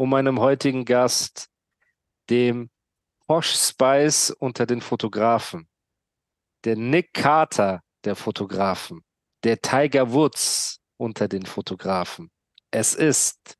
und 0.00 0.08
meinem 0.08 0.40
heutigen 0.40 0.86
Gast, 0.86 1.50
dem 2.30 2.70
Posh 3.26 3.54
Spice 3.54 4.30
unter 4.30 4.64
den 4.64 4.80
Fotografen, 4.80 5.68
der 6.64 6.74
Nick 6.76 7.12
Carter 7.12 7.82
der 8.04 8.16
Fotografen, 8.16 9.02
der 9.44 9.60
Tiger 9.60 10.10
Woods 10.10 10.80
unter 10.96 11.28
den 11.28 11.44
Fotografen. 11.44 12.30
Es 12.70 12.94
ist 12.94 13.58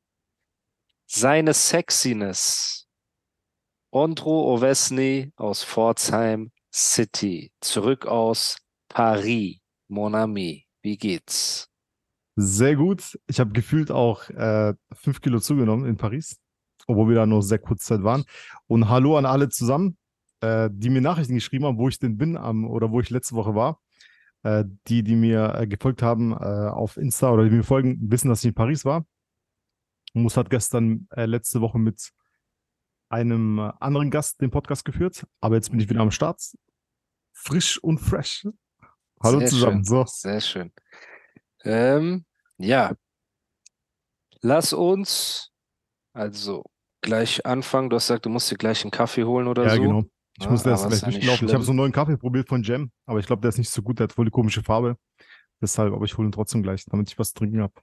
seine 1.05 1.53
Sexiness. 1.53 2.87
Ondro 3.91 4.51
Ovesny 4.51 5.31
aus 5.35 5.63
Pforzheim 5.63 6.51
City, 6.73 7.51
zurück 7.61 8.07
aus 8.07 8.57
Paris, 8.89 9.59
Mon 9.89 10.15
ami. 10.15 10.65
Wie 10.81 10.97
geht's? 10.97 11.71
Sehr 12.35 12.75
gut. 12.75 13.19
Ich 13.27 13.39
habe 13.39 13.51
gefühlt 13.51 13.91
auch 13.91 14.29
äh, 14.29 14.73
fünf 14.93 15.21
Kilo 15.21 15.39
zugenommen 15.39 15.85
in 15.85 15.97
Paris, 15.97 16.39
obwohl 16.87 17.09
wir 17.09 17.15
da 17.15 17.25
nur 17.25 17.43
sehr 17.43 17.59
kurz 17.59 17.85
Zeit 17.85 18.03
waren. 18.03 18.23
Und 18.67 18.89
hallo 18.89 19.17
an 19.17 19.25
alle 19.25 19.49
zusammen, 19.49 19.97
äh, 20.41 20.69
die 20.71 20.89
mir 20.89 21.01
Nachrichten 21.01 21.35
geschrieben 21.35 21.65
haben, 21.65 21.77
wo 21.77 21.87
ich 21.87 21.99
denn 21.99 22.17
bin 22.17 22.37
am, 22.37 22.65
oder 22.65 22.91
wo 22.91 22.99
ich 22.99 23.09
letzte 23.09 23.35
Woche 23.35 23.55
war. 23.55 23.79
Äh, 24.43 24.65
die, 24.87 25.03
die 25.03 25.15
mir 25.15 25.53
äh, 25.55 25.67
gefolgt 25.67 26.01
haben 26.01 26.31
äh, 26.31 26.35
auf 26.35 26.97
Insta 26.97 27.31
oder 27.31 27.43
die 27.43 27.55
mir 27.55 27.63
folgen, 27.63 27.99
wissen, 28.09 28.29
dass 28.29 28.43
ich 28.43 28.49
in 28.49 28.55
Paris 28.55 28.85
war. 28.85 29.05
Mus 30.13 30.35
hat 30.35 30.49
gestern 30.49 31.07
äh, 31.11 31.25
letzte 31.25 31.61
Woche 31.61 31.77
mit 31.77 32.11
einem 33.09 33.59
äh, 33.59 33.71
anderen 33.79 34.09
Gast 34.09 34.41
den 34.41 34.49
Podcast 34.49 34.83
geführt, 34.83 35.27
aber 35.41 35.55
jetzt 35.55 35.69
bin 35.69 35.79
ich 35.79 35.89
wieder 35.89 36.01
am 36.01 36.11
Start. 36.11 36.41
Frisch 37.33 37.77
und 37.77 37.99
fresh. 37.99 38.47
Hallo 39.21 39.39
Sehr 39.39 39.47
zusammen. 39.47 39.85
Schön. 39.85 40.05
So. 40.05 40.05
Sehr 40.07 40.41
schön. 40.41 40.71
Ähm, 41.63 42.25
ja, 42.57 42.95
lass 44.41 44.73
uns 44.73 45.50
also 46.13 46.63
gleich 47.01 47.45
anfangen. 47.45 47.89
Du 47.89 47.95
hast 47.95 48.07
gesagt, 48.07 48.25
du 48.25 48.29
musst 48.29 48.49
dir 48.51 48.57
gleich 48.57 48.83
einen 48.83 48.91
Kaffee 48.91 49.23
holen 49.23 49.47
oder 49.47 49.65
Ja, 49.65 49.75
so. 49.75 49.81
genau. 49.81 50.03
Ich 50.37 50.45
Ja, 50.45 50.51
muss 50.51 50.63
das 50.63 50.87
gleich 50.87 51.01
ja 51.01 51.07
nicht 51.07 51.17
durchlaufen. 51.19 51.47
Ich 51.47 51.53
habe 51.53 51.63
so 51.63 51.71
einen 51.71 51.77
neuen 51.77 51.91
Kaffee 51.91 52.17
probiert 52.17 52.47
von 52.47 52.63
Jam, 52.63 52.91
aber 53.05 53.19
ich 53.19 53.25
glaube, 53.25 53.41
der 53.41 53.49
ist 53.49 53.57
nicht 53.57 53.69
so 53.69 53.81
gut. 53.81 53.99
Der 53.99 54.05
hat 54.05 54.13
voll 54.13 54.25
die 54.25 54.31
komische 54.31 54.63
Farbe. 54.63 54.95
Deshalb, 55.61 55.93
aber 55.93 56.05
ich 56.05 56.17
hole 56.17 56.27
ihn 56.27 56.31
trotzdem 56.31 56.63
gleich, 56.63 56.85
damit 56.85 57.09
ich 57.09 57.19
was 57.19 57.33
trinken 57.33 57.61
habe. 57.61 57.73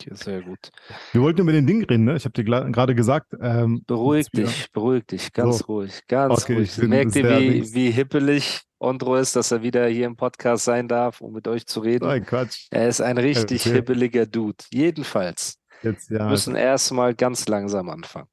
Okay, 0.00 0.14
sehr 0.14 0.42
gut. 0.42 0.70
Wir 1.12 1.20
wollten 1.22 1.40
über 1.40 1.52
den 1.52 1.66
Ding 1.66 1.84
reden, 1.84 2.04
ne? 2.04 2.16
Ich 2.16 2.24
habe 2.24 2.32
dir 2.32 2.44
gerade 2.44 2.94
gesagt. 2.94 3.34
Ähm, 3.40 3.82
Beruhig 3.86 4.30
dich, 4.30 4.70
beruhig 4.72 5.04
dich, 5.06 5.32
ganz 5.32 5.58
So. 5.58 5.64
ruhig, 5.66 6.00
ganz 6.08 6.42
Okay, 6.42 6.54
ruhig. 6.54 6.76
Merkt 6.78 7.14
ihr, 7.16 7.28
wie, 7.40 7.48
links. 7.48 7.74
wie 7.74 7.90
hippelig 7.90 8.60
Ondro 8.78 9.16
ist, 9.16 9.36
dass 9.36 9.50
er 9.52 9.62
wieder 9.62 9.86
hier 9.86 10.06
im 10.06 10.16
Podcast 10.16 10.64
sein 10.64 10.88
darf, 10.88 11.20
um 11.20 11.32
mit 11.32 11.46
euch 11.46 11.66
zu 11.66 11.80
reden? 11.80 12.06
Nein, 12.06 12.24
Quatsch. 12.24 12.66
Er 12.70 12.88
ist 12.88 13.00
ein 13.00 13.18
richtig 13.18 13.62
Okay. 13.66 13.74
hibbeliger 13.76 14.26
Dude. 14.26 14.64
Jedenfalls. 14.72 15.58
Jetzt, 15.82 16.10
ja. 16.10 16.20
Wir 16.20 16.26
müssen 16.26 16.54
erstmal 16.54 17.14
ganz 17.14 17.48
langsam 17.48 17.88
anfangen. 17.88 18.28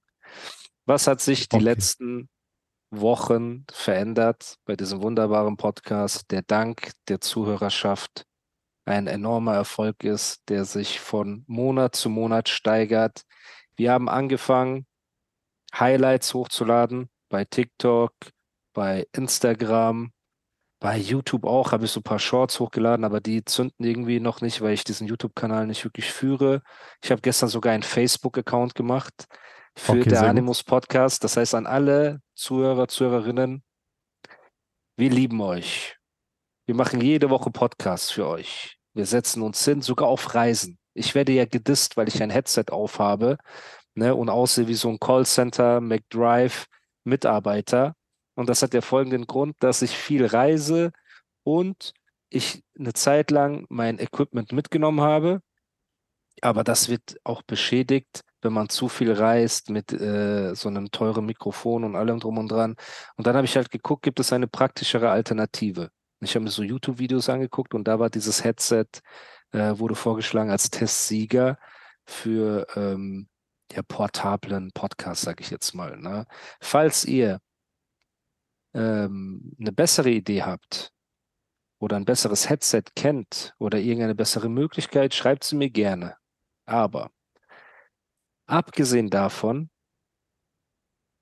Was 0.85 1.07
hat 1.07 1.21
sich 1.21 1.49
die 1.49 1.57
Okay. 1.57 1.65
letzten 1.65 2.29
Wochen 2.91 3.65
verändert 3.71 4.55
bei 4.65 4.75
diesem 4.75 5.01
wunderbaren 5.01 5.57
Podcast, 5.57 6.31
der 6.31 6.41
dank 6.41 6.91
der 7.07 7.21
Zuhörerschaft 7.21 8.25
ein 8.85 9.05
enormer 9.05 9.53
Erfolg 9.53 10.03
ist, 10.03 10.41
der 10.49 10.65
sich 10.65 10.99
von 10.99 11.43
Monat 11.47 11.95
zu 11.95 12.09
Monat 12.09 12.49
steigert. 12.49 13.21
Wir 13.75 13.91
haben 13.91 14.09
angefangen, 14.09 14.87
Highlights 15.77 16.33
hochzuladen 16.33 17.09
bei 17.29 17.45
TikTok, 17.45 18.13
bei 18.73 19.07
Instagram, 19.11 20.11
bei 20.79 20.97
YouTube 20.97 21.43
auch, 21.43 21.71
habe 21.71 21.85
ich 21.85 21.91
so 21.91 21.99
ein 21.99 22.03
paar 22.03 22.19
Shorts 22.19 22.59
hochgeladen, 22.59 23.03
aber 23.03 23.19
die 23.19 23.43
zünden 23.43 23.85
irgendwie 23.85 24.19
noch 24.19 24.41
nicht, 24.41 24.61
weil 24.61 24.73
ich 24.73 24.85
diesen 24.85 25.07
YouTube-Kanal 25.07 25.67
nicht 25.67 25.83
wirklich 25.83 26.11
führe. 26.11 26.61
Ich 27.03 27.11
habe 27.11 27.21
gestern 27.21 27.49
sogar 27.49 27.73
einen 27.73 27.83
Facebook-Account 27.83 28.75
gemacht 28.75 29.25
für 29.75 29.99
Okay, 29.99 30.09
der. 30.09 30.23
Animus 30.23 30.63
Podcast. 30.63 31.23
Das 31.23 31.35
heißt, 31.35 31.53
an 31.55 31.67
alle 31.67 32.21
Zuhörer, 32.33 32.87
Zuhörerinnen, 32.87 33.63
wir 34.95 35.09
lieben 35.09 35.41
euch. 35.41 35.97
Wir 36.65 36.75
machen 36.75 37.01
jede 37.01 37.29
Woche 37.29 37.51
Podcasts 37.51 38.11
für 38.11 38.27
euch. 38.27 38.77
Wir 38.93 39.05
setzen 39.05 39.41
uns 39.41 39.63
hin, 39.65 39.81
sogar 39.81 40.07
auf 40.07 40.33
Reisen. 40.33 40.77
Ich 40.93 41.15
werde 41.15 41.33
ja 41.33 41.45
gedisst, 41.45 41.97
weil 41.97 42.07
ich 42.07 42.21
ein 42.21 42.29
Headset 42.29 42.65
aufhabe 42.71 43.37
ne, 43.95 44.15
und 44.15 44.29
aussehe 44.29 44.67
wie 44.67 44.73
so 44.75 44.89
ein 44.89 44.99
Callcenter, 44.99 45.81
McDrive, 45.81 46.65
Mitarbeiter. 47.03 47.95
Und 48.39 48.47
das 48.47 48.61
hat 48.61 48.71
der 48.71 48.81
folgenden 48.81 49.27
Grund, 49.27 49.57
dass 49.59 49.81
ich 49.81 49.97
viel 49.97 50.25
reise 50.25 50.93
und 51.43 51.93
ich 52.29 52.63
eine 52.79 52.93
Zeit 52.93 53.31
lang 53.31 53.65
mein 53.67 53.99
Equipment 53.99 54.53
mitgenommen 54.53 55.01
habe. 55.01 55.41
Aber 56.41 56.63
das 56.63 56.87
wird 56.87 57.17
auch 57.25 57.41
beschädigt, 57.41 58.21
wenn 58.41 58.53
man 58.53 58.69
zu 58.69 58.87
viel 58.87 59.11
reist 59.11 59.69
mit 59.69 59.91
äh, 59.91 60.55
so 60.55 60.69
einem 60.69 60.89
teuren 60.89 61.25
Mikrofon 61.25 61.83
und 61.83 61.97
allem 61.97 62.21
drum 62.21 62.37
und 62.37 62.49
dran. 62.49 62.77
Und 63.17 63.27
dann 63.27 63.35
habe 63.35 63.43
ich 63.43 63.57
halt 63.57 63.71
geguckt, 63.71 64.03
gibt 64.03 64.21
es 64.21 64.31
eine 64.31 64.47
praktischere 64.47 65.09
Alternative? 65.09 65.89
Ich 66.21 66.33
habe 66.33 66.45
mir 66.45 66.51
so 66.51 66.63
YouTube-Videos 66.63 67.27
angeguckt 67.27 67.73
und 67.73 67.89
da 67.89 67.99
war 67.99 68.09
dieses 68.09 68.45
Headset, 68.45 68.85
äh, 69.51 69.77
wurde 69.77 69.95
vorgeschlagen 69.95 70.49
als 70.49 70.69
Testsieger 70.69 71.59
für 72.05 72.65
ähm, 72.77 73.27
ja, 73.73 73.81
portablen 73.81 74.71
Podcast, 74.71 75.23
sage 75.23 75.43
ich 75.43 75.49
jetzt 75.49 75.73
mal. 75.73 75.97
Ne? 75.97 76.25
Falls 76.61 77.03
ihr 77.03 77.41
ähm, 78.79 79.51
eine 79.59 79.73
bessere 79.73 80.09
Idee 80.09 80.43
habt 80.43 80.91
oder 81.79 81.97
ein 81.97 82.05
besseres 82.05 82.49
Headset 82.49 82.83
kennt 82.95 83.53
oder 83.59 83.77
irgendeine 83.77 84.15
bessere 84.15 84.49
Möglichkeit, 84.49 85.13
schreibt 85.13 85.43
sie 85.43 85.57
mir 85.57 85.69
gerne. 85.69 86.15
Aber 86.65 87.11
abgesehen 88.47 89.09
davon 89.09 89.69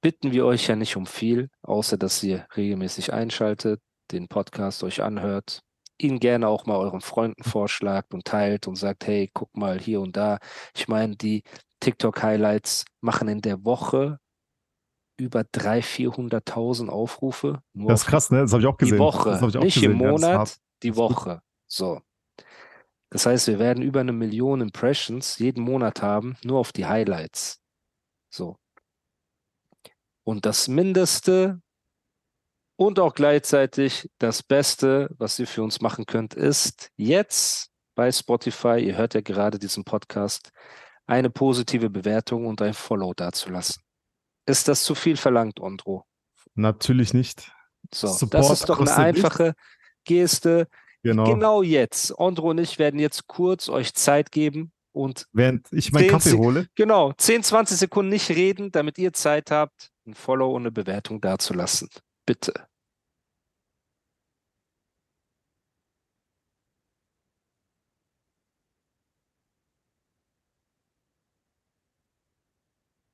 bitten 0.01 0.31
wir 0.31 0.46
euch 0.46 0.67
ja 0.67 0.75
nicht 0.75 0.96
um 0.96 1.07
viel, 1.07 1.50
außer 1.63 1.97
dass 1.97 2.22
ihr 2.23 2.47
regelmäßig 2.56 3.12
einschaltet, 3.12 3.81
den 4.12 4.28
Podcast 4.28 4.84
euch 4.84 5.01
anhört, 5.01 5.62
ihn 5.97 6.19
gerne 6.19 6.47
auch 6.47 6.67
mal 6.67 6.78
euren 6.78 7.01
Freunden 7.01 7.44
vorschlagt 7.44 8.13
und 8.13 8.25
teilt 8.25 8.67
und 8.67 8.75
sagt, 8.75 9.07
hey, 9.07 9.29
guck 9.34 9.56
mal 9.57 9.79
hier 9.79 10.00
und 10.01 10.16
da. 10.16 10.38
Ich 10.75 10.88
meine, 10.88 11.16
die 11.16 11.44
TikTok-Highlights 11.79 12.85
machen 13.01 13.28
in 13.28 13.41
der 13.41 13.66
Woche 13.66 14.19
über 15.17 15.41
300.000, 15.41 16.11
400.000 16.45 16.89
Aufrufe. 16.89 17.61
Nur 17.73 17.89
Das 17.89 18.01
ist 18.01 18.07
krass, 18.07 18.31
ne? 18.31 18.41
Das 18.41 18.51
habe 18.53 18.61
ich 18.61 18.67
auch 18.67 18.78
die 18.78 18.85
gesehen. 18.85 19.00
Woche, 19.00 19.38
ich 19.50 19.57
auch 19.57 19.63
nicht 19.63 19.73
gesehen. 19.75 19.91
im 19.94 20.01
Ja, 20.01 20.11
Monat, 20.11 20.38
hart. 20.38 20.57
die. 20.83 20.95
Woche. 20.95 21.41
So. 21.67 22.01
Das 23.09 23.25
heißt, 23.25 23.47
wir 23.47 23.59
werden 23.59 23.83
über 23.83 24.01
eine 24.01 24.11
Million 24.11 24.61
Impressions 24.61 25.39
jeden 25.39 25.63
Monat 25.63 26.01
haben, 26.01 26.35
nur 26.44 26.59
auf 26.59 26.72
die 26.72 26.85
Highlights. 26.85 27.61
So. 28.29 28.57
Und 30.23 30.45
das 30.45 30.67
Mindeste 30.67 31.61
und 32.75 32.99
auch 32.99 33.16
gleichzeitig 33.16 34.09
das 34.19 34.44
Beste, 34.44 35.09
was 35.17 35.39
ihr 35.39 35.47
für 35.47 35.63
uns 35.63 35.81
machen 35.81 36.05
könnt, 36.05 36.34
ist 36.34 36.91
jetzt 36.95 37.72
bei 37.95 38.11
Spotify, 38.11 38.78
ihr 38.79 38.97
hört 38.97 39.16
ja 39.16 39.22
gerade 39.22 39.57
diesen 39.57 39.84
Podcast, 39.84 40.51
eine 41.07 41.29
positive 41.29 41.89
Bewertung 41.89 42.45
und 42.45 42.61
ein 42.61 42.73
Follow 42.73 43.13
dazulassen. 43.13 43.81
Ist 44.47 44.69
das 44.69 44.84
zu 44.84 44.96
viel 44.96 45.18
verlangt, 45.18 45.59
Ondro? 45.59 46.05
Natürlich 46.55 47.14
nicht. 47.14 47.52
So, 47.94 48.26
das 48.26 48.49
ist 48.49 48.70
doch 48.70 48.79
eine 48.79 48.96
einfache 48.96 49.53
Geste. 50.05 50.67
Genau. 51.03 51.26
Genau 51.26 51.61
jetzt. 51.61 52.17
Ondro 52.17 52.49
und 52.52 52.58
ich 52.58 52.79
werden 52.79 52.99
jetzt 52.99 53.28
kurz 53.28 53.70
euch 53.70 53.94
Zeit 53.94 54.32
geben 54.32 54.72
und 54.94 55.28
Während 55.34 55.72
ich 55.72 55.91
meinen 55.91 56.09
Kaffee 56.09 56.34
hole. 56.34 56.67
genau 56.76 57.11
10, 57.11 57.44
20 57.44 57.78
Sekunden 57.78 58.09
nicht 58.09 58.29
reden, 58.29 58.72
damit 58.72 58.97
ihr 58.97 59.14
Zeit 59.14 59.52
habt, 59.52 59.91
ein 60.05 60.14
Follow 60.16 60.52
und 60.55 60.64
eine 60.64 60.72
Bewertung 60.72 61.20
dazulassen. 61.22 61.90
Bitte. 62.26 62.53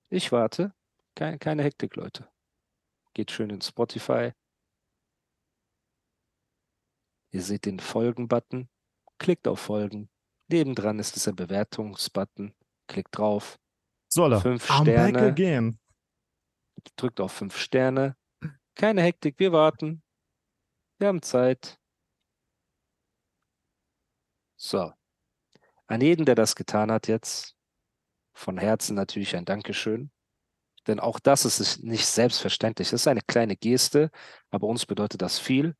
Ich 0.10 0.32
warte. 0.32 0.74
Keine, 1.16 1.38
keine 1.38 1.64
Hektik, 1.64 1.96
Leute. 1.96 2.30
Geht 3.14 3.32
schön 3.32 3.50
in 3.50 3.62
Spotify. 3.62 4.32
Ihr 7.32 7.42
seht 7.42 7.66
den 7.66 7.80
Folgen-Button. 7.80 8.70
Klickt 9.20 9.48
auf 9.48 9.60
Folgen. 9.60 10.10
Nebendran 10.48 11.00
ist 11.00 11.16
dieser 11.16 11.34
Bewertungs-Button. 11.34 12.54
Klickt 12.88 13.18
drauf. 13.18 13.60
So, 14.10 14.26
Alter. 14.26 14.42
Fünf 14.42 14.70
I'm 14.70 14.86
back 14.86 15.10
Sterne. 15.10 15.28
again. 15.28 15.80
drückt 16.96 17.20
auf 17.20 17.32
fünf 17.32 17.58
Sterne. 17.58 18.16
Keine 18.76 19.02
Hektik, 19.02 19.40
wir 19.40 19.52
warten. 19.52 20.04
Wir 21.00 21.08
haben 21.08 21.22
Zeit. 21.22 21.80
So. 24.56 24.94
An 25.88 26.02
jeden, 26.02 26.26
der 26.26 26.36
das 26.36 26.56
getan 26.56 26.92
hat 26.92 27.08
jetzt, 27.08 27.56
von 28.34 28.58
Herzen 28.58 28.96
natürlich 28.96 29.36
ein 29.36 29.46
Dankeschön. 29.46 30.12
Denn 30.88 31.00
auch 31.00 31.20
das 31.20 31.46
ist 31.46 31.84
nicht 31.84 32.06
selbstverständlich. 32.06 32.90
Es 32.90 33.02
ist 33.02 33.08
eine 33.08 33.22
kleine 33.22 33.56
Geste, 33.56 34.10
aber 34.50 34.68
uns 34.68 34.86
bedeutet 34.86 35.22
das 35.22 35.40
viel. 35.40 35.76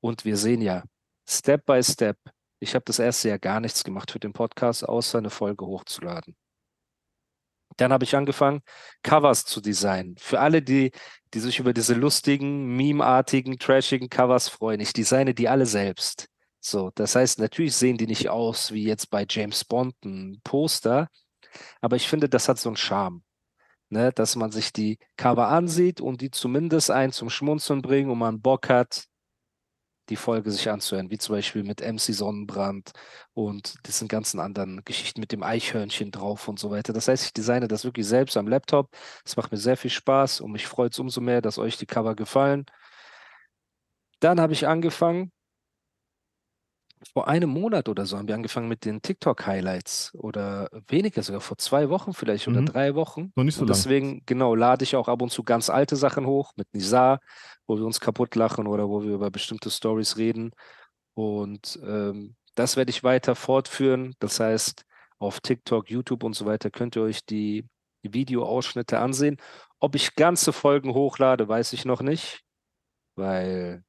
Und 0.00 0.24
wir 0.24 0.36
sehen 0.36 0.62
ja, 0.62 0.84
Step 1.28 1.64
by 1.66 1.82
Step, 1.82 2.18
ich 2.58 2.74
habe 2.74 2.84
das 2.84 2.98
erste 2.98 3.28
Jahr 3.28 3.38
gar 3.38 3.60
nichts 3.60 3.84
gemacht 3.84 4.10
für 4.10 4.18
den 4.18 4.32
Podcast, 4.32 4.88
außer 4.88 5.18
eine 5.18 5.30
Folge 5.30 5.66
hochzuladen. 5.66 6.36
Dann 7.76 7.92
habe 7.92 8.04
ich 8.04 8.16
angefangen, 8.16 8.62
Covers 9.02 9.44
zu 9.44 9.60
designen. 9.60 10.16
Für 10.18 10.40
alle, 10.40 10.62
die, 10.62 10.92
die 11.34 11.40
sich 11.40 11.58
über 11.58 11.74
diese 11.74 11.94
lustigen, 11.94 12.74
meme-artigen, 12.76 13.58
trashigen 13.58 14.08
Covers 14.08 14.48
freuen. 14.48 14.80
Ich 14.80 14.92
designe 14.92 15.34
die 15.34 15.48
alle 15.48 15.66
selbst. 15.66 16.28
So, 16.60 16.90
das 16.94 17.14
heißt, 17.14 17.38
natürlich 17.38 17.76
sehen 17.76 17.98
die 17.98 18.06
nicht 18.06 18.28
aus 18.30 18.72
wie 18.72 18.84
jetzt 18.84 19.10
bei 19.10 19.26
James 19.28 19.64
Bond 19.64 19.94
ein 20.04 20.40
Poster, 20.42 21.08
aber 21.80 21.96
ich 21.96 22.08
finde, 22.08 22.28
das 22.28 22.48
hat 22.48 22.58
so 22.58 22.68
einen 22.68 22.76
Charme. 22.76 23.22
Ne, 23.88 24.10
dass 24.12 24.34
man 24.34 24.50
sich 24.50 24.72
die 24.72 24.98
Cover 25.16 25.48
ansieht 25.48 26.00
und 26.00 26.20
die 26.20 26.32
zumindest 26.32 26.90
einen 26.90 27.12
zum 27.12 27.30
Schmunzeln 27.30 27.82
bringen 27.82 28.10
und 28.10 28.18
man 28.18 28.40
Bock 28.40 28.68
hat, 28.68 29.06
die 30.08 30.16
Folge 30.16 30.50
sich 30.50 30.68
anzuhören, 30.70 31.10
wie 31.10 31.18
zum 31.18 31.34
Beispiel 31.34 31.62
mit 31.64 31.80
MC 31.80 32.12
Sonnenbrand 32.14 32.92
und 33.34 33.74
diesen 33.86 34.08
ganzen 34.08 34.40
anderen 34.40 34.84
Geschichten 34.84 35.20
mit 35.20 35.32
dem 35.32 35.42
Eichhörnchen 35.42 36.10
drauf 36.10 36.48
und 36.48 36.58
so 36.58 36.70
weiter. 36.70 36.92
Das 36.92 37.08
heißt, 37.08 37.24
ich 37.26 37.32
designe 37.32 37.68
das 37.68 37.84
wirklich 37.84 38.06
selbst 38.06 38.36
am 38.36 38.48
Laptop. 38.48 38.90
Es 39.24 39.36
macht 39.36 39.52
mir 39.52 39.58
sehr 39.58 39.76
viel 39.76 39.90
Spaß 39.90 40.40
und 40.40 40.52
mich 40.52 40.66
freut 40.66 40.92
es 40.92 40.98
umso 40.98 41.20
mehr, 41.20 41.42
dass 41.42 41.58
euch 41.58 41.76
die 41.76 41.86
Cover 41.86 42.14
gefallen. 42.14 42.66
Dann 44.20 44.40
habe 44.40 44.52
ich 44.52 44.66
angefangen, 44.66 45.32
vor 47.12 47.28
einem 47.28 47.50
Monat 47.50 47.88
oder 47.88 48.06
so 48.06 48.16
haben 48.18 48.28
wir 48.28 48.34
angefangen 48.34 48.68
mit 48.68 48.84
den 48.84 49.02
TikTok-Highlights 49.02 50.14
oder 50.14 50.70
weniger 50.88 51.22
sogar, 51.22 51.40
vor 51.40 51.58
zwei 51.58 51.90
Wochen 51.90 52.14
vielleicht 52.14 52.48
oder 52.48 52.62
Mhm. 52.62 52.66
drei 52.66 52.94
Wochen. 52.94 53.32
Noch 53.36 53.44
nicht 53.44 53.56
so 53.56 53.64
Und 53.64 53.68
lang. 53.68 53.76
deswegen, 53.76 54.22
genau, 54.26 54.54
lade 54.54 54.82
ich 54.84 54.96
auch 54.96 55.08
ab 55.08 55.22
und 55.22 55.30
zu 55.30 55.42
ganz 55.44 55.68
alte 55.70 55.96
Sachen 55.96 56.26
hoch 56.26 56.52
mit 56.56 56.72
Nizar, 56.74 57.20
wo 57.66 57.76
wir 57.76 57.84
uns 57.84 58.00
kaputt 58.00 58.34
lachen 58.34 58.66
oder 58.66 58.88
wo 58.88 59.02
wir 59.02 59.14
über 59.14 59.30
bestimmte 59.30 59.70
Stories 59.70 60.16
reden. 60.16 60.52
Und 61.14 61.78
ähm, 61.84 62.36
das 62.54 62.76
werde 62.76 62.90
ich 62.90 63.04
weiter 63.04 63.34
fortführen. 63.34 64.14
Das 64.18 64.40
heißt, 64.40 64.84
auf 65.18 65.40
TikTok, 65.40 65.90
YouTube 65.90 66.24
und 66.24 66.34
so 66.34 66.46
weiter 66.46 66.70
könnt 66.70 66.96
ihr 66.96 67.02
euch 67.02 67.24
die 67.24 67.66
Videoausschnitte 68.02 68.98
ansehen. 68.98 69.36
Ob 69.80 69.94
ich 69.94 70.14
ganze 70.14 70.52
Folgen 70.52 70.94
hochlade, 70.94 71.48
weiß 71.48 71.72
ich 71.74 71.84
noch 71.84 72.02
nicht, 72.02 72.42
weil 73.16 73.84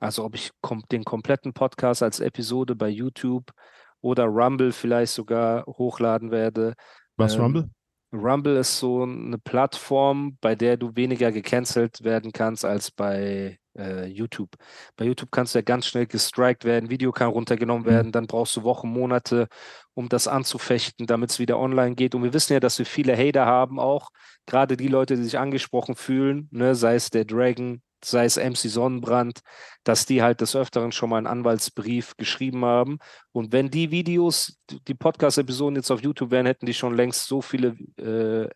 also 0.00 0.24
ob 0.24 0.34
ich 0.34 0.50
kom 0.62 0.82
den 0.90 1.04
kompletten 1.04 1.52
Podcast 1.52 2.02
als 2.02 2.20
Episode 2.20 2.74
bei 2.76 2.88
YouTube 2.88 3.52
oder 4.00 4.24
Rumble 4.26 4.72
vielleicht 4.72 5.12
sogar 5.12 5.64
hochladen 5.66 6.30
werde. 6.30 6.74
Was, 7.16 7.36
Ähm, 7.36 7.38
Rumble? 7.38 7.70
Rumble 8.12 8.56
ist 8.56 8.78
so 8.78 9.02
eine 9.04 9.38
Plattform, 9.38 10.36
bei 10.40 10.56
der 10.56 10.76
du 10.76 10.96
weniger 10.96 11.30
gecancelt 11.30 12.02
werden 12.02 12.32
kannst 12.32 12.64
als 12.64 12.90
bei 12.90 13.58
äh, 13.78 14.06
YouTube. 14.06 14.50
Bei 14.96 15.04
YouTube 15.04 15.30
kannst 15.30 15.54
du 15.54 15.58
ja 15.58 15.62
ganz 15.62 15.86
schnell 15.86 16.06
gestrikt 16.06 16.64
werden, 16.64 16.90
Video 16.90 17.12
kann 17.12 17.28
runtergenommen 17.30 17.86
Mhm. 17.86 17.86
werden, 17.86 18.12
dann 18.12 18.26
brauchst 18.26 18.56
du 18.56 18.64
Wochen, 18.64 18.88
Monate, 18.90 19.46
um 19.94 20.08
das 20.08 20.26
anzufechten, 20.26 21.06
damit 21.06 21.30
es 21.30 21.38
wieder 21.38 21.58
online 21.58 21.94
geht. 21.94 22.14
Und 22.16 22.24
wir 22.24 22.32
wissen 22.34 22.52
ja, 22.54 22.60
dass 22.60 22.78
wir 22.78 22.86
viele 22.86 23.16
Hater 23.16 23.46
haben 23.46 23.78
auch, 23.78 24.10
gerade 24.46 24.76
die 24.76 24.88
Leute, 24.88 25.16
die 25.16 25.22
sich 25.24 25.38
angesprochen 25.38 25.94
fühlen, 25.94 26.48
ne, 26.50 26.74
sei 26.74 26.96
es 26.96 27.10
der 27.10 27.24
Dragon, 27.24 27.80
sei 28.04 28.24
es 28.24 28.36
MC 28.36 28.68
Sonnenbrand, 28.68 29.40
dass 29.84 30.06
die 30.06 30.22
halt 30.22 30.40
des 30.40 30.56
Öfteren 30.56 30.92
schon 30.92 31.10
mal 31.10 31.18
einen 31.18 31.26
Anwaltsbrief 31.26 32.16
geschrieben 32.16 32.64
haben. 32.64 32.98
Und 33.32 33.52
wenn 33.52 33.70
die 33.70 33.90
Videos, 33.90 34.58
die 34.70 34.94
Podcast-Episoden 34.94 35.76
jetzt 35.76 35.90
auf 35.90 36.02
YouTube 36.02 36.30
wären, 36.30 36.46
hätten 36.46 36.66
die 36.66 36.74
schon 36.74 36.94
längst 36.94 37.26
so 37.26 37.42
viele 37.42 37.76
äh, 37.98 38.48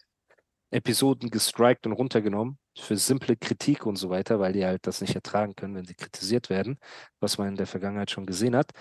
Episoden 0.71 1.31
gestrikt 1.31 1.87
und 1.87 1.93
runtergenommen 1.93 2.59
für 2.77 2.97
simple 2.97 3.37
Kritik 3.37 3.87
und 3.87 3.97
so 3.97 4.11
weiter, 4.11 4.41
weil 4.41 4.53
die 4.53 4.65
halt 4.65 4.87
das 4.87 5.01
nicht 5.01 5.15
ertragen 5.15 5.55
können, 5.55 5.77
wenn 5.77 5.85
sie 5.85 5.95
kritisiert 5.95 6.51
werden, 6.51 6.79
was 7.21 7.39
man 7.39 7.49
in 7.49 7.57
der 7.57 7.67
Vergangenheit 7.67 8.11
schon 8.11 8.27
gesehen 8.27 8.57
hat, 8.57 8.73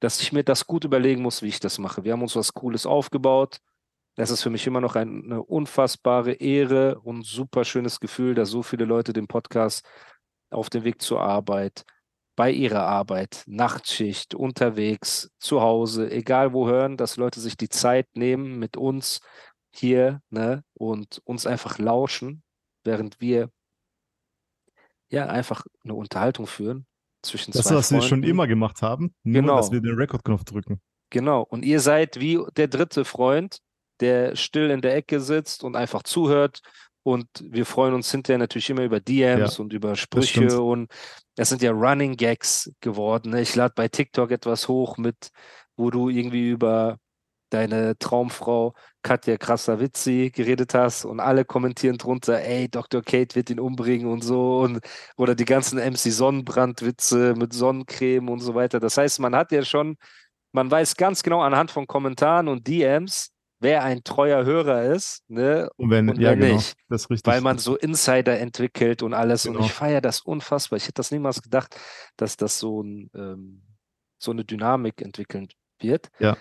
dass 0.00 0.20
ich 0.20 0.32
mir 0.32 0.44
das 0.44 0.66
gut 0.66 0.84
überlegen 0.84 1.22
muss, 1.22 1.42
wie 1.42 1.48
ich 1.48 1.60
das 1.60 1.78
mache. 1.78 2.04
Wir 2.04 2.12
haben 2.12 2.22
uns 2.22 2.36
was 2.36 2.52
Cooles 2.52 2.84
aufgebaut. 2.86 3.58
Das 4.20 4.28
ist 4.30 4.42
für 4.42 4.50
mich 4.50 4.66
immer 4.66 4.82
noch 4.82 4.96
ein, 4.96 5.24
eine 5.24 5.42
unfassbare 5.42 6.32
Ehre 6.32 7.00
und 7.00 7.24
super 7.24 7.64
schönes 7.64 8.00
Gefühl, 8.00 8.34
dass 8.34 8.50
so 8.50 8.62
viele 8.62 8.84
Leute 8.84 9.14
den 9.14 9.26
Podcast 9.26 9.82
auf 10.50 10.68
dem 10.68 10.84
Weg 10.84 11.00
zur 11.00 11.22
Arbeit, 11.22 11.86
bei 12.36 12.50
ihrer 12.50 12.82
Arbeit, 12.82 13.44
Nachtschicht, 13.46 14.34
unterwegs, 14.34 15.30
zu 15.38 15.62
Hause, 15.62 16.10
egal 16.10 16.52
wo 16.52 16.68
hören, 16.68 16.98
dass 16.98 17.16
Leute 17.16 17.40
sich 17.40 17.56
die 17.56 17.70
Zeit 17.70 18.14
nehmen 18.14 18.58
mit 18.58 18.76
uns 18.76 19.20
hier 19.74 20.20
ne, 20.28 20.64
und 20.74 21.22
uns 21.24 21.46
einfach 21.46 21.78
lauschen, 21.78 22.42
während 22.84 23.22
wir 23.22 23.48
ja 25.08 25.28
einfach 25.28 25.64
eine 25.82 25.94
Unterhaltung 25.94 26.46
führen 26.46 26.86
zwischen 27.22 27.52
Das, 27.52 27.68
zwei 27.68 27.76
was 27.76 27.90
wir 27.90 28.02
schon 28.02 28.08
Freunden. 28.18 28.28
immer 28.28 28.46
gemacht 28.46 28.82
haben, 28.82 29.14
nur 29.22 29.40
Genau. 29.40 29.56
dass 29.56 29.72
wir 29.72 29.80
den 29.80 29.94
Rekordknopf 29.94 30.44
drücken. 30.44 30.78
Genau. 31.08 31.40
Und 31.40 31.64
ihr 31.64 31.80
seid 31.80 32.20
wie 32.20 32.38
der 32.58 32.68
dritte 32.68 33.06
Freund, 33.06 33.62
der 34.00 34.36
still 34.36 34.70
in 34.70 34.80
der 34.80 34.96
Ecke 34.96 35.20
sitzt 35.20 35.64
und 35.64 35.76
einfach 35.76 36.02
zuhört. 36.02 36.60
Und 37.02 37.26
wir 37.42 37.64
freuen 37.64 37.94
uns 37.94 38.10
hinterher 38.10 38.38
natürlich 38.38 38.68
immer 38.70 38.82
über 38.82 39.00
DMs 39.00 39.58
und 39.58 39.72
über 39.72 39.96
Sprüche. 39.96 40.60
Und 40.60 40.90
das 41.36 41.48
sind 41.48 41.62
ja 41.62 41.70
Running 41.70 42.16
Gags 42.16 42.70
geworden. 42.80 43.30
Ne? 43.30 43.40
Ich 43.40 43.54
lade 43.54 43.72
bei 43.74 43.88
TikTok 43.88 44.30
etwas 44.30 44.68
hoch 44.68 44.98
mit, 44.98 45.30
wo 45.76 45.90
du 45.90 46.10
irgendwie 46.10 46.50
über 46.50 46.98
deine 47.50 47.98
Traumfrau 47.98 48.74
Katja 49.02 49.36
Krasavici 49.36 50.30
geredet 50.30 50.74
hast 50.74 51.04
und 51.04 51.20
alle 51.20 51.44
kommentieren 51.44 51.98
drunter, 51.98 52.40
ey, 52.40 52.68
Dr. 52.68 53.02
Kate 53.02 53.34
wird 53.34 53.50
ihn 53.50 53.60
umbringen 53.60 54.08
und 54.08 54.22
so 54.22 54.60
und 54.60 54.80
oder 55.16 55.34
die 55.34 55.44
ganzen 55.44 55.78
MC 55.78 56.12
Sonnenbrandwitze 56.12 57.34
mit 57.36 57.52
Sonnencreme 57.52 58.28
und 58.28 58.40
so 58.40 58.54
weiter. 58.54 58.78
Das 58.80 58.96
heißt, 58.96 59.20
man 59.20 59.34
hat 59.34 59.52
ja 59.52 59.64
schon, 59.64 59.96
man 60.52 60.70
weiß 60.70 60.96
ganz 60.96 61.22
genau 61.22 61.40
anhand 61.40 61.70
von 61.70 61.86
Kommentaren 61.86 62.48
und 62.48 62.66
DMs, 62.66 63.30
wer 63.60 63.84
ein 63.84 64.02
treuer 64.02 64.44
Hörer 64.44 64.84
ist, 64.84 65.22
ne? 65.28 65.70
Und 65.76 65.90
wenn, 65.90 66.08
Und 66.08 66.18
ja, 66.18 66.30
wenn 66.30 66.40
genau. 66.40 66.54
nicht, 66.54 66.74
Das 66.88 67.02
ist 67.02 67.10
richtig. 67.10 67.30
weil 67.32 67.40
man 67.42 67.58
so 67.58 67.76
Insider 67.76 68.38
entwickelt 68.40 69.02
und 69.02 69.14
alles. 69.14 69.46
Und 69.46 69.54
Genau. 69.54 69.66
ich 69.66 69.72
feiere 69.72 70.00
das 70.00 70.20
unfassbar. 70.22 70.76
Ich 70.78 70.84
hätte 70.84 70.94
das 70.94 71.10
niemals 71.10 71.42
gedacht, 71.42 71.76
dass 72.16 72.36
das 72.36 72.58
so, 72.58 72.82
ein, 72.82 73.10
ähm, 73.14 73.62
so 74.18 74.30
eine 74.32 74.44
Dynamik 74.44 75.00
entwickeln 75.02 75.48
wird. 75.78 76.08
Ja. 76.18 76.36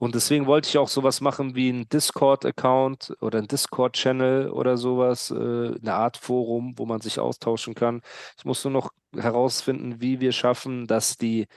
Und 0.00 0.14
deswegen 0.14 0.46
wollte 0.46 0.68
ich 0.68 0.78
auch 0.78 0.86
sowas 0.88 1.20
machen 1.20 1.56
wie 1.56 1.70
ein 1.70 1.88
Discord-Account 1.88 3.16
oder 3.20 3.38
ein 3.40 3.48
Discord-Channel 3.48 4.48
oder 4.50 4.76
sowas, 4.76 5.32
äh, 5.32 5.34
eine 5.34 5.94
Art 5.94 6.16
Forum, 6.16 6.74
wo 6.76 6.86
man 6.86 7.00
sich 7.00 7.18
austauschen 7.18 7.74
kann. 7.74 8.00
Ich 8.36 8.44
muss 8.44 8.62
nur 8.62 8.72
noch 8.72 8.92
herausfinden, 9.16 10.00
wie 10.00 10.20
wir 10.20 10.30
schaffen, 10.30 10.86
dass 10.86 11.16
die 11.16 11.48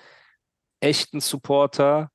echten 0.80 1.20
Supporter 1.20 2.10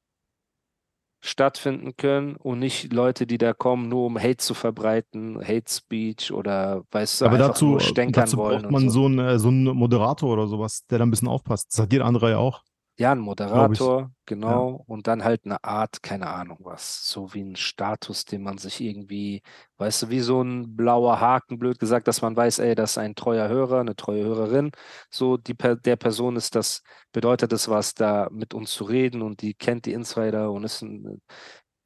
stattfinden 1.26 1.96
können 1.96 2.36
und 2.36 2.58
nicht 2.58 2.92
Leute, 2.92 3.26
die 3.26 3.38
da 3.38 3.52
kommen, 3.52 3.88
nur 3.88 4.06
um 4.06 4.18
Hate 4.18 4.38
zu 4.38 4.54
verbreiten, 4.54 5.38
Hate 5.40 5.68
Speech 5.68 6.32
oder 6.32 6.84
weißt 6.90 7.20
du, 7.20 7.24
Aber 7.26 7.34
einfach 7.36 7.48
dazu, 7.48 7.66
nur 7.66 7.80
stänkern 7.80 8.24
dazu 8.24 8.36
wollen 8.36 8.62
braucht 8.62 8.72
man 8.72 8.90
so. 8.90 9.00
so 9.00 9.06
einen, 9.06 9.18
äh, 9.18 9.38
so 9.38 9.48
einen 9.48 9.64
Moderator 9.64 10.32
oder 10.32 10.46
sowas, 10.46 10.86
der 10.86 10.98
da 10.98 11.06
ein 11.06 11.10
bisschen 11.10 11.28
aufpasst. 11.28 11.72
Das 11.72 11.80
hat 11.80 11.92
jeder 11.92 12.04
andere 12.04 12.30
ja 12.30 12.38
auch. 12.38 12.62
Ja, 12.98 13.12
ein. 13.12 13.18
Moderator, 13.20 14.10
genau, 14.24 14.82
und 14.86 15.06
dann 15.06 15.22
halt 15.22 15.44
eine 15.44 15.62
Art, 15.64 16.02
keine 16.02 16.28
Ahnung 16.28 16.56
was, 16.62 17.06
so 17.06 17.34
wie 17.34 17.42
ein 17.42 17.54
Status, 17.54 18.24
den 18.24 18.42
man 18.42 18.56
sich 18.56 18.80
irgendwie, 18.80 19.42
weißt 19.76 20.04
du, 20.04 20.08
wie 20.08 20.20
so 20.20 20.40
ein 20.42 20.76
blauer 20.76 21.20
Haken, 21.20 21.58
blöd 21.58 21.78
gesagt, 21.78 22.08
dass 22.08 22.22
man 22.22 22.34
weiß, 22.34 22.58
ey, 22.60 22.74
das 22.74 22.92
ist 22.92 22.98
ein 22.98 23.14
treuer 23.14 23.48
Hörer, 23.48 23.80
eine 23.80 23.96
treue 23.96 24.24
Hörerin. 24.24 24.70
So, 25.10 25.36
die 25.36 25.54
der 25.54 25.96
Person 25.96 26.36
ist 26.36 26.54
das, 26.54 26.82
bedeutet 27.12 27.52
es 27.52 27.68
was, 27.68 27.92
da 27.94 28.28
mit 28.32 28.54
uns 28.54 28.72
zu 28.72 28.84
reden 28.84 29.20
und 29.20 29.42
die 29.42 29.52
kennt 29.52 29.84
die 29.84 29.92
Insider 29.92 30.50
und 30.50 30.64
ist, 30.64 30.80
ein, 30.80 31.20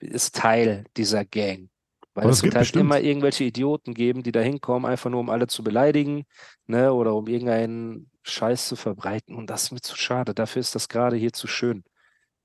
ist 0.00 0.37
Teil 0.37 0.85
dieser 0.97 1.25
Gang. 1.25 1.71
Weil 2.14 2.25
Aber 2.25 2.33
es 2.33 2.43
wird 2.43 2.55
halt 2.57 2.69
bestimmt- 2.69 2.85
immer 2.85 3.00
irgendwelche 3.00 3.45
Idioten 3.45 3.95
geben, 3.95 4.23
die 4.23 4.33
da 4.33 4.40
hinkommen, 4.40 4.90
einfach 4.90 5.11
nur 5.11 5.21
um 5.21 5.31
alle 5.31 5.47
zu 5.47 5.62
beleidigen, 5.64 6.25
ne, 6.67 6.93
oder 6.93 7.14
um 7.14 7.26
irgendeinen 7.29 8.10
Scheiß 8.23 8.69
zu 8.69 8.77
verbreiten. 8.77 9.35
Und 9.35 9.49
das 9.49 9.65
ist 9.65 9.73
mir 9.73 9.81
zu 9.81 9.97
schade. 9.97 10.35
Dafür 10.35 10.61
ist 10.61 10.75
das 10.75 10.89
gerade 10.89 11.17
hier 11.17 11.33
zu 11.33 11.47
schön. 11.47 11.85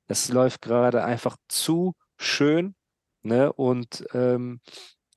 Es 0.08 0.30
läuft 0.30 0.62
gerade 0.62 1.04
einfach 1.04 1.38
zu 1.48 1.94
schön, 2.18 2.76
ne, 3.24 3.52
und 3.52 4.06
ähm, 4.14 4.62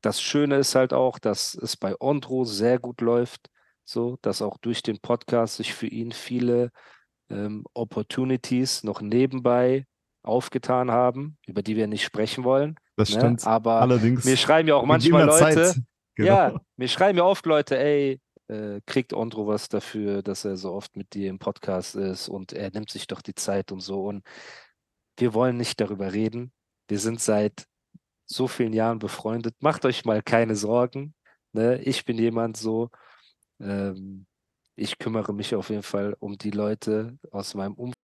das 0.00 0.20
Schöne 0.22 0.56
ist 0.56 0.74
halt 0.74 0.92
auch, 0.92 1.18
dass 1.18 1.54
es 1.54 1.76
bei 1.76 1.94
Ondro 2.00 2.44
sehr 2.44 2.78
gut 2.78 3.00
läuft, 3.00 3.48
so, 3.84 4.16
dass 4.22 4.42
auch 4.42 4.56
durch 4.58 4.82
den 4.82 4.98
Podcast 5.00 5.56
sich 5.56 5.74
für 5.74 5.86
ihn 5.88 6.12
viele 6.12 6.70
ähm, 7.30 7.64
Opportunities 7.74 8.84
noch 8.84 9.00
nebenbei 9.00 9.84
aufgetan 10.22 10.90
haben, 10.90 11.36
über 11.46 11.62
die 11.62 11.76
wir 11.76 11.86
nicht 11.86 12.04
sprechen 12.04 12.44
wollen. 12.44 12.76
Das 12.96 13.10
Ne? 13.10 13.16
stimmt. 13.18 13.46
Aber 13.46 13.80
Allerdings. 13.80 14.24
mir 14.24 14.36
schreiben 14.36 14.68
ja 14.68 14.76
auch 14.76 14.84
manchmal 14.84 15.24
Leute, 15.26 15.74
Genau. 16.14 16.28
Ja, 16.28 16.60
mir 16.76 16.88
schreiben 16.88 17.16
ja 17.16 17.24
oft 17.24 17.46
Leute, 17.46 17.78
ey, 17.78 18.20
äh, 18.48 18.80
kriegt 18.86 19.12
Ondro 19.12 19.46
was 19.46 19.68
dafür, 19.68 20.22
dass 20.22 20.44
er 20.44 20.56
so 20.56 20.72
oft 20.72 20.96
mit 20.96 21.14
dir 21.14 21.30
im 21.30 21.38
Podcast 21.38 21.94
ist 21.96 22.28
und 22.28 22.52
er 22.52 22.70
nimmt 22.70 22.90
sich 22.90 23.06
doch 23.06 23.22
die 23.22 23.34
Zeit 23.34 23.72
und 23.72 23.80
so. 23.80 24.04
Und 24.04 24.24
wir 25.18 25.34
wollen 25.34 25.56
nicht 25.56 25.80
darüber 25.80 26.12
reden. 26.12 26.52
Wir 26.88 26.98
sind 26.98 27.20
seit 27.20 27.66
so 28.26 28.48
vielen 28.48 28.72
Jahren 28.72 28.98
befreundet. 28.98 29.54
Macht 29.60 29.84
euch 29.84 30.04
mal 30.04 30.22
keine 30.22 30.56
Sorgen. 30.56 31.14
Ne? 31.52 31.80
Ich 31.82 32.04
bin 32.04 32.18
jemand 32.18 32.56
so, 32.56 32.90
ähm, 33.60 34.26
ich 34.76 34.98
kümmere 34.98 35.34
mich 35.34 35.54
auf 35.54 35.70
jeden 35.70 35.82
Fall 35.82 36.16
um 36.20 36.38
die 36.38 36.50
Leute 36.50 37.18
aus 37.30 37.54
meinem 37.54 37.74
Umfeld. 37.74 38.07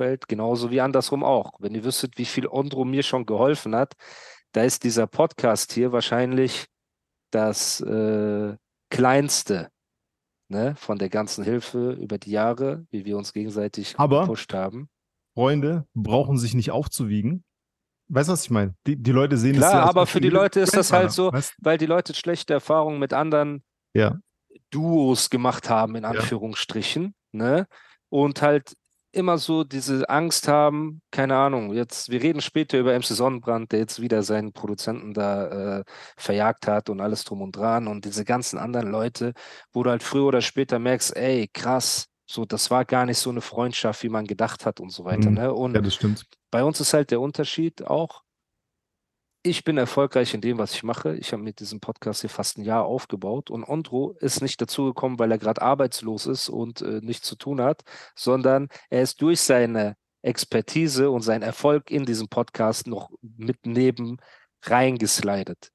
Feld, 0.00 0.28
genauso 0.28 0.70
wie 0.70 0.80
andersrum 0.80 1.22
auch. 1.22 1.52
Wenn 1.58 1.74
ihr 1.74 1.84
wüsstet, 1.84 2.16
wie 2.16 2.24
viel 2.24 2.46
Ondro 2.46 2.86
mir 2.86 3.02
schon 3.02 3.26
geholfen 3.26 3.74
hat, 3.76 3.92
da 4.52 4.62
ist 4.62 4.82
dieser 4.82 5.06
Podcast 5.06 5.74
hier 5.74 5.92
wahrscheinlich 5.92 6.64
das 7.30 7.82
äh, 7.82 8.56
kleinste 8.88 9.68
ne, 10.48 10.74
von 10.76 10.96
der 10.98 11.10
ganzen 11.10 11.44
Hilfe 11.44 11.92
über 11.92 12.16
die 12.16 12.30
Jahre, 12.30 12.86
wie 12.90 13.04
wir 13.04 13.18
uns 13.18 13.34
gegenseitig 13.34 13.94
Aber- 13.98 14.22
gepusht 14.22 14.54
haben. 14.54 14.88
Freunde 15.34 15.86
brauchen 15.94 16.38
sich 16.38 16.54
nicht 16.54 16.70
aufzuwiegen. 16.70 17.44
Weißt 18.08 18.28
du, 18.30 18.32
was 18.32 18.44
ich 18.44 18.50
meine? 18.50 18.74
Die, 18.86 18.96
die 18.96 19.12
Leute 19.12 19.36
sehen 19.36 19.52
es 19.52 19.58
Klar, 19.58 19.72
ja 19.74 19.80
als 19.82 19.90
aber 19.90 20.06
für 20.06 20.20
die. 20.22 20.30
Leute 20.30 20.60
ist 20.60 20.74
das 20.74 20.92
halt 20.92 21.12
so, 21.12 21.30
Weißt, 21.30 21.54
weil 21.60 21.76
die 21.76 21.86
Leute 21.86 22.14
schlechte 22.14 22.54
Erfahrungen 22.54 22.98
mit 22.98 23.12
anderen 23.12 23.62
Ja. 23.94 24.18
Duos 24.70 25.28
gemacht 25.28 25.68
haben, 25.68 25.94
in 25.94 26.04
Anführungsstrichen, 26.06 27.14
ne? 27.32 27.66
Und 28.08 28.40
halt 28.42 28.74
immer 29.12 29.38
so 29.38 29.64
diese 29.64 30.08
Angst 30.08 30.48
haben, 30.48 31.02
keine 31.10 31.36
Ahnung, 31.36 31.72
jetzt, 31.74 32.10
wir 32.10 32.22
reden 32.22 32.40
später 32.40 32.78
über 32.78 32.94
MC 32.94 33.04
Sonnenbrand, 33.06 33.72
der 33.72 33.80
jetzt 33.80 34.00
wieder 34.00 34.22
seinen 34.22 34.52
Produzenten 34.52 35.14
da 35.14 35.78
äh, 35.80 35.84
verjagt 36.16 36.66
hat 36.66 36.90
und 36.90 37.00
alles 37.00 37.24
drum 37.24 37.42
und 37.42 37.56
dran 37.56 37.88
und 37.88 38.04
diese 38.04 38.24
ganzen 38.24 38.58
anderen 38.58 38.90
Leute, 38.90 39.32
wo 39.72 39.82
du 39.82 39.90
halt 39.90 40.02
früher 40.02 40.24
oder 40.26 40.40
später 40.40 40.78
merkst, 40.78 41.16
ey, 41.16 41.48
krass, 41.52 42.06
so, 42.26 42.44
das 42.44 42.70
war 42.70 42.84
gar 42.84 43.06
nicht 43.06 43.18
so 43.18 43.30
eine 43.30 43.40
Freundschaft, 43.40 44.02
wie 44.04 44.08
man 44.08 44.24
gedacht 44.26 44.64
hat 44.64 44.78
und 44.80 44.90
so 44.90 45.04
weiter, 45.04 45.30
Mhm. 45.30 45.36
ne? 45.36 45.52
Und 45.52 45.74
ja, 45.74 45.80
das 45.80 45.94
stimmt. 45.94 46.26
bei 46.52 46.62
uns 46.62 46.78
ist 46.80 46.94
halt 46.94 47.10
der 47.10 47.20
Unterschied 47.20 47.84
auch, 47.86 48.22
ich 49.42 49.64
bin 49.64 49.78
erfolgreich 49.78 50.34
in 50.34 50.40
dem, 50.40 50.58
was 50.58 50.74
ich 50.74 50.82
mache. 50.82 51.16
Ich 51.16 51.32
habe 51.32 51.42
mit 51.42 51.60
diesem 51.60 51.80
Podcast 51.80 52.20
hier 52.20 52.30
fast 52.30 52.58
ein 52.58 52.64
Jahr 52.64 52.84
aufgebaut 52.84 53.50
und 53.50 53.64
Ondro 53.64 54.16
ist 54.20 54.42
nicht 54.42 54.60
dazugekommen, 54.60 55.18
weil 55.18 55.32
er 55.32 55.38
gerade 55.38 55.62
arbeitslos 55.62 56.26
ist 56.26 56.48
und 56.48 56.82
äh, 56.82 57.00
nichts 57.02 57.26
zu 57.26 57.36
tun 57.36 57.60
hat, 57.60 57.82
sondern 58.14 58.68
er 58.90 59.02
ist 59.02 59.22
durch 59.22 59.40
seine 59.40 59.96
Expertise 60.22 61.10
und 61.10 61.22
seinen 61.22 61.42
Erfolg 61.42 61.90
in 61.90 62.04
diesem 62.04 62.28
Podcast 62.28 62.86
noch 62.86 63.10
mit 63.22 63.64
neben 63.64 64.18
reingeslidet. 64.62 65.70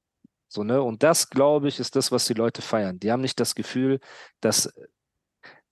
So, 0.48 0.62
ne? 0.62 0.80
Und 0.80 1.02
das, 1.02 1.28
glaube 1.28 1.66
ich, 1.68 1.80
ist 1.80 1.96
das, 1.96 2.12
was 2.12 2.26
die 2.26 2.34
Leute 2.34 2.62
feiern. 2.62 3.00
Die 3.00 3.10
haben 3.10 3.20
nicht 3.20 3.40
das 3.40 3.56
Gefühl, 3.56 3.98
dass 4.40 4.72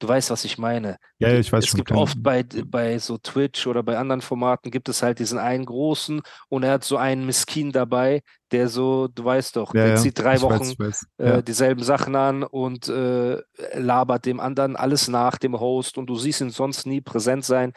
du 0.04 0.08
weißt, 0.08 0.30
was 0.30 0.44
ich 0.44 0.58
meine. 0.58 0.98
Ja, 1.18 1.28
ja, 1.30 1.38
ich 1.38 1.52
weiß 1.52 1.64
es 1.64 1.70
schon. 1.70 1.78
gibt 1.78 1.88
kein- 1.88 1.98
oft 1.98 2.22
bei, 2.22 2.42
bei 2.44 2.98
so 2.98 3.18
Twitch 3.18 3.66
oder 3.66 3.82
bei 3.82 3.96
anderen 3.98 4.20
Formaten 4.20 4.70
gibt 4.70 4.88
es 4.88 5.02
halt 5.02 5.18
diesen 5.18 5.38
einen 5.38 5.64
großen 5.64 6.20
und 6.48 6.62
er 6.62 6.72
hat 6.72 6.84
so 6.84 6.96
einen 6.96 7.26
Miskin 7.26 7.72
dabei, 7.72 8.22
der 8.52 8.68
so, 8.68 9.08
du 9.08 9.24
weißt 9.24 9.56
doch, 9.56 9.74
ja, 9.74 9.86
der 9.86 9.94
ja, 9.94 9.96
zieht 9.96 10.18
drei 10.18 10.34
ich 10.36 10.48
weiß, 10.48 10.60
Wochen 10.60 10.72
ich 10.72 10.78
weiß. 10.78 11.06
äh, 11.18 11.42
dieselben 11.42 11.82
Sachen 11.82 12.16
an 12.16 12.42
und 12.42 12.88
äh, 12.88 13.40
labert 13.74 14.26
dem 14.26 14.40
anderen 14.40 14.76
alles 14.76 15.08
nach, 15.08 15.38
dem 15.38 15.58
Host 15.58 15.98
und 15.98 16.06
du 16.06 16.16
siehst 16.16 16.40
ihn 16.40 16.50
sonst 16.50 16.86
nie 16.86 17.00
präsent 17.00 17.44
sein. 17.44 17.72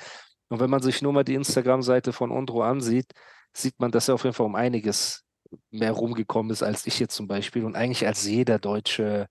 Und 0.50 0.60
wenn 0.60 0.70
man 0.70 0.82
sich 0.82 1.02
nur 1.02 1.14
mal 1.14 1.24
die 1.24 1.36
Instagram-Seite 1.36 2.14
von 2.14 2.32
Ondro 2.32 2.62
ansieht, 2.64 3.12
sieht 3.54 3.80
man, 3.80 3.92
dass 3.92 4.08
er 4.08 4.16
auf 4.16 4.24
jeden 4.24 4.34
Fall 4.36 4.46
um 4.46 4.56
einiges 4.56 5.24
mehr 5.72 5.92
rumgekommen 5.94 6.52
ist 6.52 6.64
als 6.64 6.86
ich 6.86 7.00
jetzt 7.00 7.16
zum 7.16 7.28
Beispiel 7.28 7.64
und 7.66 7.76
eigentlich 7.76 8.06
als 8.06 8.26
jeder 8.26 8.60
deutsche 8.60 9.28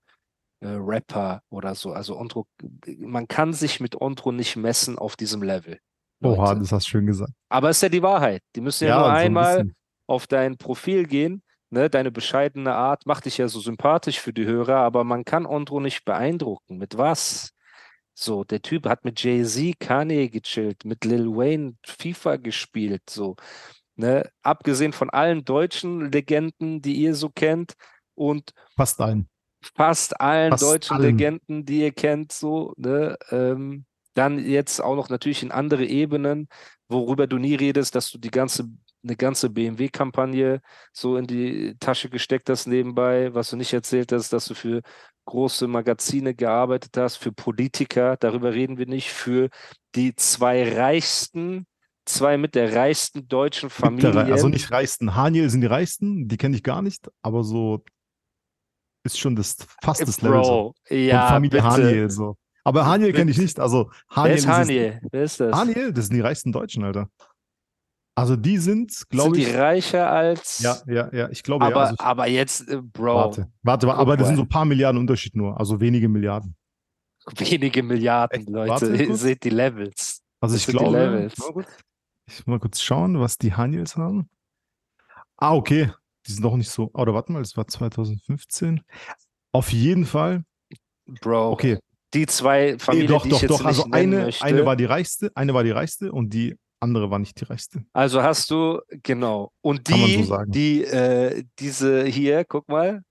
äh, 0.60 0.68
Rapper 0.68 1.42
oder 1.50 1.74
so. 1.74 1.92
Also 1.92 2.16
Ondro, 2.18 2.46
man 2.98 3.28
kann 3.28 3.52
sich 3.52 3.80
mit 3.80 4.00
Ondro 4.00 4.32
nicht 4.32 4.56
messen 4.56 4.98
auf 4.98 5.16
diesem 5.16 5.42
Level. 5.42 5.78
Oha, 6.22 6.48
Leute. 6.50 6.60
das 6.60 6.72
hast 6.72 6.86
du 6.86 6.90
schön 6.90 7.06
gesagt. 7.06 7.32
Aber 7.48 7.68
es 7.70 7.78
ist 7.78 7.82
ja 7.82 7.88
die 7.90 8.02
Wahrheit. 8.02 8.42
Die 8.54 8.60
müssen 8.60 8.84
ja, 8.84 8.90
Ja, 8.90 8.96
nur 8.96 9.04
so 9.06 9.10
ein 9.10 9.16
einmal 9.26 9.56
bisschen. 9.58 9.76
auf 10.06 10.26
dein 10.26 10.56
Profil 10.56 11.06
gehen. 11.06 11.42
Ne? 11.70 11.90
Deine 11.90 12.10
bescheidene 12.10 12.74
Art 12.74 13.06
macht 13.06 13.24
dich 13.26 13.38
ja 13.38 13.48
so 13.48 13.60
sympathisch 13.60 14.18
für 14.20 14.32
die 14.32 14.46
Hörer, 14.46 14.76
aber 14.76 15.04
man 15.04 15.24
kann 15.24 15.44
Ondro 15.46 15.80
nicht 15.80 16.04
beeindrucken. 16.04 16.78
Mit 16.78 16.96
was? 16.96 17.50
So, 18.14 18.44
der 18.44 18.62
Typ 18.62 18.86
hat 18.88 19.04
mit 19.04 19.22
Jay-Z, 19.22 19.78
Kanye 19.78 20.30
gechillt, 20.30 20.86
mit 20.86 21.04
Lil 21.04 21.26
Wayne 21.26 21.74
FIFA 21.84 22.36
gespielt. 22.36 23.02
So, 23.10 23.36
ne? 23.96 24.30
Abgesehen 24.42 24.94
von 24.94 25.10
allen 25.10 25.44
deutschen 25.44 26.10
Legenden, 26.10 26.80
die 26.80 26.94
ihr 26.94 27.14
so 27.14 27.28
kennt 27.28 27.74
und 28.14 28.52
Fast 28.74 29.00
ein. 29.02 29.28
Fast 29.74 30.20
allen 30.20 30.50
Fast 30.50 30.62
deutschen 30.62 30.96
allen. 30.96 31.16
Legenden, 31.16 31.64
die 31.64 31.80
ihr 31.80 31.92
kennt, 31.92 32.32
so, 32.32 32.74
ne? 32.76 33.16
Ähm, 33.30 33.84
dann 34.14 34.38
jetzt 34.38 34.80
auch 34.80 34.96
noch 34.96 35.10
natürlich 35.10 35.42
in 35.42 35.50
andere 35.50 35.84
Ebenen, 35.84 36.48
worüber 36.88 37.26
du 37.26 37.38
nie 37.38 37.54
redest, 37.54 37.94
dass 37.94 38.10
du 38.10 38.18
die 38.18 38.30
ganze, 38.30 38.64
eine 39.04 39.16
ganze 39.16 39.50
BMW-Kampagne 39.50 40.62
so 40.92 41.16
in 41.16 41.26
die 41.26 41.76
Tasche 41.78 42.08
gesteckt 42.08 42.48
hast 42.48 42.66
nebenbei, 42.66 43.34
was 43.34 43.50
du 43.50 43.56
nicht 43.56 43.72
erzählt 43.72 44.12
hast, 44.12 44.32
dass 44.32 44.46
du 44.46 44.54
für 44.54 44.80
große 45.26 45.66
Magazine 45.66 46.34
gearbeitet 46.34 46.96
hast, 46.96 47.16
für 47.16 47.32
Politiker, 47.32 48.16
darüber 48.16 48.54
reden 48.54 48.78
wir 48.78 48.86
nicht, 48.86 49.10
für 49.10 49.50
die 49.94 50.14
zwei 50.14 50.72
reichsten, 50.76 51.66
zwei 52.06 52.38
mit 52.38 52.54
der 52.54 52.74
reichsten 52.74 53.28
deutschen 53.28 53.68
Familien. 53.68 54.16
Also 54.32 54.48
nicht 54.48 54.70
reichsten. 54.70 55.14
Haniel 55.14 55.50
sind 55.50 55.60
die 55.60 55.66
reichsten, 55.66 56.28
die 56.28 56.36
kenne 56.36 56.56
ich 56.56 56.62
gar 56.62 56.80
nicht, 56.80 57.10
aber 57.22 57.44
so 57.44 57.84
ist 59.06 59.18
schon 59.18 59.34
das 59.36 59.56
fast 59.82 60.02
das 60.02 60.20
Level 60.20 60.44
so. 60.44 60.74
Bro, 60.88 60.94
ja, 60.96 61.28
Familie 61.28 61.62
bitte. 61.62 61.64
Haniel 61.64 62.10
so. 62.10 62.36
Aber 62.64 62.84
Haniel 62.86 63.12
kenne 63.12 63.30
ich 63.30 63.38
nicht. 63.38 63.58
Also 63.60 63.90
Wer 64.10 64.16
Haniel 64.16 64.34
ist 64.36 64.44
es- 64.44 64.48
Haniel? 64.50 65.00
Wer 65.12 65.22
ist 65.22 65.40
das? 65.40 65.56
Haniel, 65.56 65.92
das 65.92 66.06
sind 66.06 66.14
die 66.16 66.20
reichsten 66.20 66.52
Deutschen, 66.52 66.84
Alter. 66.84 67.08
Also 68.18 68.34
die 68.34 68.56
sind, 68.58 69.04
glaube 69.10 69.36
die 69.36 69.42
ich. 69.42 69.54
reicher 69.54 70.10
als. 70.10 70.60
Ja, 70.60 70.76
ja, 70.86 71.12
ja. 71.12 71.28
Ich 71.28 71.42
glaube, 71.42 71.64
aber, 71.66 71.74
ja. 71.74 71.80
Also, 71.90 71.96
aber 71.98 72.26
jetzt, 72.28 72.66
äh, 72.68 72.80
Bro, 72.82 73.14
warte, 73.14 73.48
warte, 73.62 73.94
aber 73.94 74.16
das 74.16 74.28
sind 74.28 74.36
so 74.36 74.42
ein 74.42 74.48
paar 74.48 74.64
Milliarden 74.64 74.98
Unterschied 74.98 75.36
nur. 75.36 75.58
Also 75.60 75.80
wenige 75.80 76.08
Milliarden. 76.08 76.56
wenige 77.36 77.82
Milliarden, 77.82 78.40
Echt? 78.40 78.48
Leute. 78.48 78.70
Warte 78.70 78.96
Ihr 79.04 79.16
seht 79.16 79.44
die 79.44 79.50
Levels. 79.50 80.22
Also 80.40 80.54
Das 80.54 80.60
ich 80.62 80.66
die 80.66 80.72
glaube. 80.72 81.28
Ich 82.28 82.38
muss 82.38 82.46
mal 82.46 82.58
kurz 82.58 82.80
schauen, 82.80 83.20
was 83.20 83.36
die 83.38 83.52
Haniels 83.54 83.96
haben. 83.96 84.28
Ah, 85.36 85.54
okay. 85.54 85.90
Die 86.26 86.32
sind 86.32 86.42
doch 86.42 86.56
nicht 86.56 86.70
so. 86.70 86.90
Oder 86.94 87.14
warte 87.14 87.32
mal, 87.32 87.40
das 87.42 87.56
war 87.56 87.66
2015. 87.66 88.80
Auf 89.52 89.72
jeden 89.72 90.04
Fall. 90.06 90.42
Bro, 91.20 91.52
Okay. 91.52 91.78
die 92.14 92.26
zwei 92.26 92.72
Nee, 92.72 92.78
Familien, 92.78 93.08
doch, 93.08 93.22
die 93.22 93.28
doch, 93.30 93.42
ich 93.42 93.48
doch. 93.48 93.64
Also 93.64 93.86
eine, 93.92 94.22
möchte. 94.22 94.44
eine 94.44 94.66
war 94.66 94.76
die 94.76 94.84
reichste, 94.86 95.30
eine 95.34 95.54
war 95.54 95.62
die 95.64 95.70
reichste 95.70 96.10
und 96.12 96.30
die 96.30 96.56
andere 96.80 97.10
war 97.10 97.18
nicht 97.18 97.40
die 97.40 97.44
reichste. 97.44 97.84
also 97.92 98.22
hast 98.22 98.50
du, 98.50 98.80
genau. 99.02 99.50
Und 99.62 99.88
die, 99.88 100.24
so 100.24 100.36
die, 100.46 100.84
äh, 100.84 101.44
diese 101.58 102.04
hier, 102.04 102.44
guck 102.44 102.68
mal, 102.68 103.02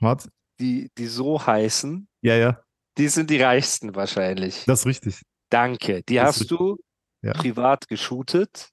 Warte. 0.00 0.28
die, 0.60 0.88
die 0.96 1.06
so 1.06 1.44
heißen, 1.44 2.06
Ja, 2.22 2.36
ja, 2.36 2.60
die 2.96 3.08
sind 3.08 3.30
die 3.30 3.40
reichsten 3.40 3.94
wahrscheinlich. 3.96 4.64
das 4.66 4.80
ist 4.80 4.86
richtig. 4.86 5.22
Danke. 5.50 6.02
Die 6.08 6.16
Das 6.16 6.40
hast 6.40 6.50
du 6.50 6.76
Ja. 7.22 7.32
privat 7.32 7.88
geshootet. 7.88 8.68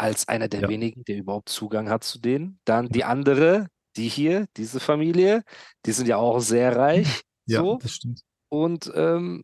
Als 0.00 0.28
einer 0.28 0.48
der 0.48 0.62
Ja. 0.62 0.68
wenigen, 0.68 1.04
der 1.04 1.16
überhaupt 1.18 1.50
Zugang 1.50 1.90
hat 1.90 2.04
zu 2.04 2.18
denen. 2.20 2.58
Dann 2.64 2.88
die 2.88 3.04
andere, 3.04 3.66
die 3.96 4.08
hier, 4.08 4.46
diese 4.56 4.80
Familie, 4.80 5.42
die 5.84 5.92
sind 5.92 6.08
ja 6.08 6.16
auch 6.16 6.40
sehr 6.40 6.74
reich. 6.76 7.06
Ja, 7.46 7.60
so. 7.62 7.78
das 7.82 7.92
stimmt. 7.92 8.20
Und 8.48 8.92
ähm, 8.94 9.42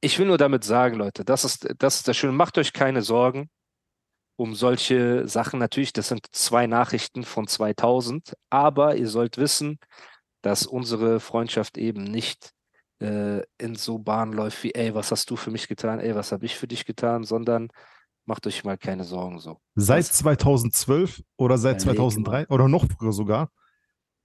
ich 0.00 0.18
will 0.18 0.26
nur 0.26 0.38
damit 0.38 0.64
sagen, 0.64 0.96
Leute, 0.96 1.24
das 1.24 1.44
ist, 1.44 1.68
das 1.78 1.96
ist 1.96 2.08
das 2.08 2.16
Schöne. 2.16 2.32
Macht 2.32 2.58
euch 2.58 2.72
keine 2.72 3.02
Sorgen 3.02 3.48
um 4.36 4.54
solche 4.54 5.28
Sachen. 5.28 5.60
Natürlich, 5.60 5.92
das 5.92 6.08
sind 6.08 6.26
zwei 6.32 6.66
Nachrichten 6.66 7.22
von 7.24 7.46
2000, 7.46 8.34
aber 8.50 8.96
ihr 8.96 9.08
sollt 9.08 9.38
wissen, 9.38 9.78
dass 10.42 10.66
unsere 10.66 11.20
Freundschaft 11.20 11.78
eben 11.78 12.02
nicht 12.02 12.50
äh, 13.00 13.42
in 13.58 13.76
so 13.76 13.98
Bahnen 13.98 14.32
läuft 14.32 14.62
wie, 14.64 14.74
ey, 14.74 14.94
was 14.94 15.12
hast 15.12 15.30
du 15.30 15.36
für 15.36 15.50
mich 15.52 15.68
getan, 15.68 16.00
ey, 16.00 16.14
was 16.14 16.32
habe 16.32 16.44
ich 16.44 16.56
für 16.56 16.66
dich 16.66 16.84
getan, 16.84 17.24
sondern 17.24 17.68
macht 18.26 18.46
euch 18.46 18.64
mal 18.64 18.78
keine 18.78 19.04
Sorgen 19.04 19.38
so. 19.38 19.58
Seit 19.74 20.04
Was? 20.04 20.12
2012 20.12 21.22
oder 21.36 21.58
seit 21.58 21.82
Überleg 21.82 21.98
2003 21.98 22.48
oder 22.48 22.68
noch 22.68 22.86
früher 22.86 23.12
sogar, 23.12 23.50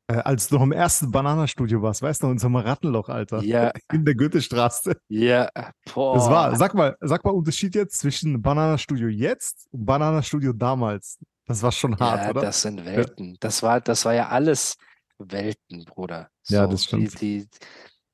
äh, 0.07 0.13
als 0.15 0.47
du 0.47 0.55
noch 0.55 0.63
im 0.63 0.71
ersten 0.71 1.11
Bananastudio 1.11 1.81
warst, 1.81 2.01
weißt 2.01 2.23
du, 2.23 2.27
in 2.27 2.31
unserem 2.31 2.55
Rattenloch, 2.55 3.09
Alter. 3.09 3.43
Ja, 3.43 3.71
In 3.93 4.05
der 4.05 4.15
Goethestraße. 4.15 4.95
ja, 5.07 5.49
boah. 5.93 6.15
Das 6.15 6.29
war, 6.29 6.55
sag 6.55 6.73
mal, 6.73 6.97
sag 7.01 7.23
mal 7.23 7.31
Unterschied 7.31 7.75
jetzt 7.75 7.99
zwischen 7.99 8.41
Bananastudio 8.41 9.07
jetzt 9.07 9.67
und 9.71 9.85
Bananastudio 9.85 10.53
damals. 10.53 11.19
Das 11.45 11.61
war 11.63 11.71
schon 11.71 11.97
hart, 11.99 12.23
ja, 12.23 12.29
oder? 12.29 12.41
das 12.41 12.61
sind 12.61 12.85
Welten. 12.85 13.35
Das 13.39 13.63
war, 13.63 13.81
das 13.81 14.05
war 14.05 14.13
ja 14.13 14.29
alles 14.29 14.77
Welten, 15.17 15.83
Bruder. 15.85 16.29
Ja, 16.47 16.65
So, 16.65 16.71
das 16.71 16.83
stimmt. 16.85 17.21
Die, 17.21 17.47
die, 17.47 17.49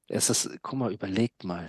es 0.08 0.30
ist, 0.30 0.50
guck 0.62 0.80
mal, 0.80 0.94
überlegt 0.94 1.44
mal. 1.44 1.68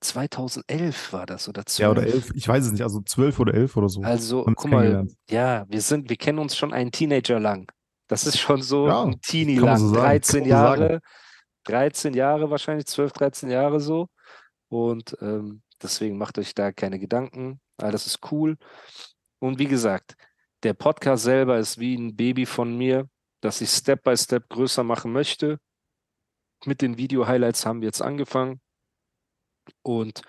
2011 0.00 1.12
war 1.12 1.26
das 1.26 1.48
oder 1.48 1.66
12. 1.66 1.78
ja, 1.78 1.90
oder 1.90 2.06
elf, 2.06 2.30
ich 2.34 2.46
weiß 2.46 2.66
es 2.66 2.72
nicht, 2.72 2.82
also 2.82 3.00
zwölf 3.00 3.38
oder 3.40 3.54
elf 3.54 3.76
oder 3.76 3.88
so. 3.88 4.02
Also, 4.02 4.44
guck 4.44 4.70
mal, 4.70 5.06
ja, 5.28 5.64
wir 5.68 5.80
sind, 5.80 6.08
wir 6.08 6.16
kennen 6.16 6.38
uns 6.38 6.56
schon 6.56 6.72
einen 6.72 6.92
Teenager 6.92 7.40
lang. 7.40 7.70
Das 8.06 8.26
ist 8.26 8.38
schon 8.38 8.62
so 8.62 8.86
Ja, 8.88 9.02
ein 9.02 9.20
Teenie 9.20 9.56
lang. 9.58 9.76
so 9.76 9.88
sagen, 9.88 10.00
13 10.02 10.40
kann 10.44 10.50
man 10.50 10.58
so 10.60 10.66
sagen. 10.66 10.80
Jahre, 10.82 11.00
13 11.64 12.14
Jahre 12.14 12.50
wahrscheinlich, 12.50 12.86
12, 12.86 13.12
13 13.12 13.50
Jahre 13.50 13.80
so. 13.80 14.08
Und 14.68 15.16
ähm, 15.20 15.62
deswegen 15.82 16.16
macht 16.16 16.38
euch 16.38 16.54
da 16.54 16.72
keine 16.72 16.98
Gedanken. 16.98 17.60
Alles 17.76 18.06
ist 18.06 18.20
cool. 18.32 18.56
Und 19.40 19.58
wie 19.58 19.66
gesagt, 19.66 20.14
der 20.62 20.74
Podcast 20.74 21.24
selber 21.24 21.58
ist 21.58 21.78
wie 21.78 21.94
ein 21.96 22.16
Baby 22.16 22.46
von 22.46 22.76
mir, 22.76 23.08
das 23.40 23.60
ich 23.60 23.70
Step 23.70 24.02
by 24.02 24.16
Step 24.16 24.48
größer 24.48 24.82
machen 24.84 25.12
möchte. 25.12 25.58
Mit 26.64 26.82
den 26.82 26.98
Video-Highlights 26.98 27.66
haben 27.66 27.80
wir 27.82 27.86
jetzt 27.86 28.02
angefangen. 28.02 28.60
Und 29.82 30.22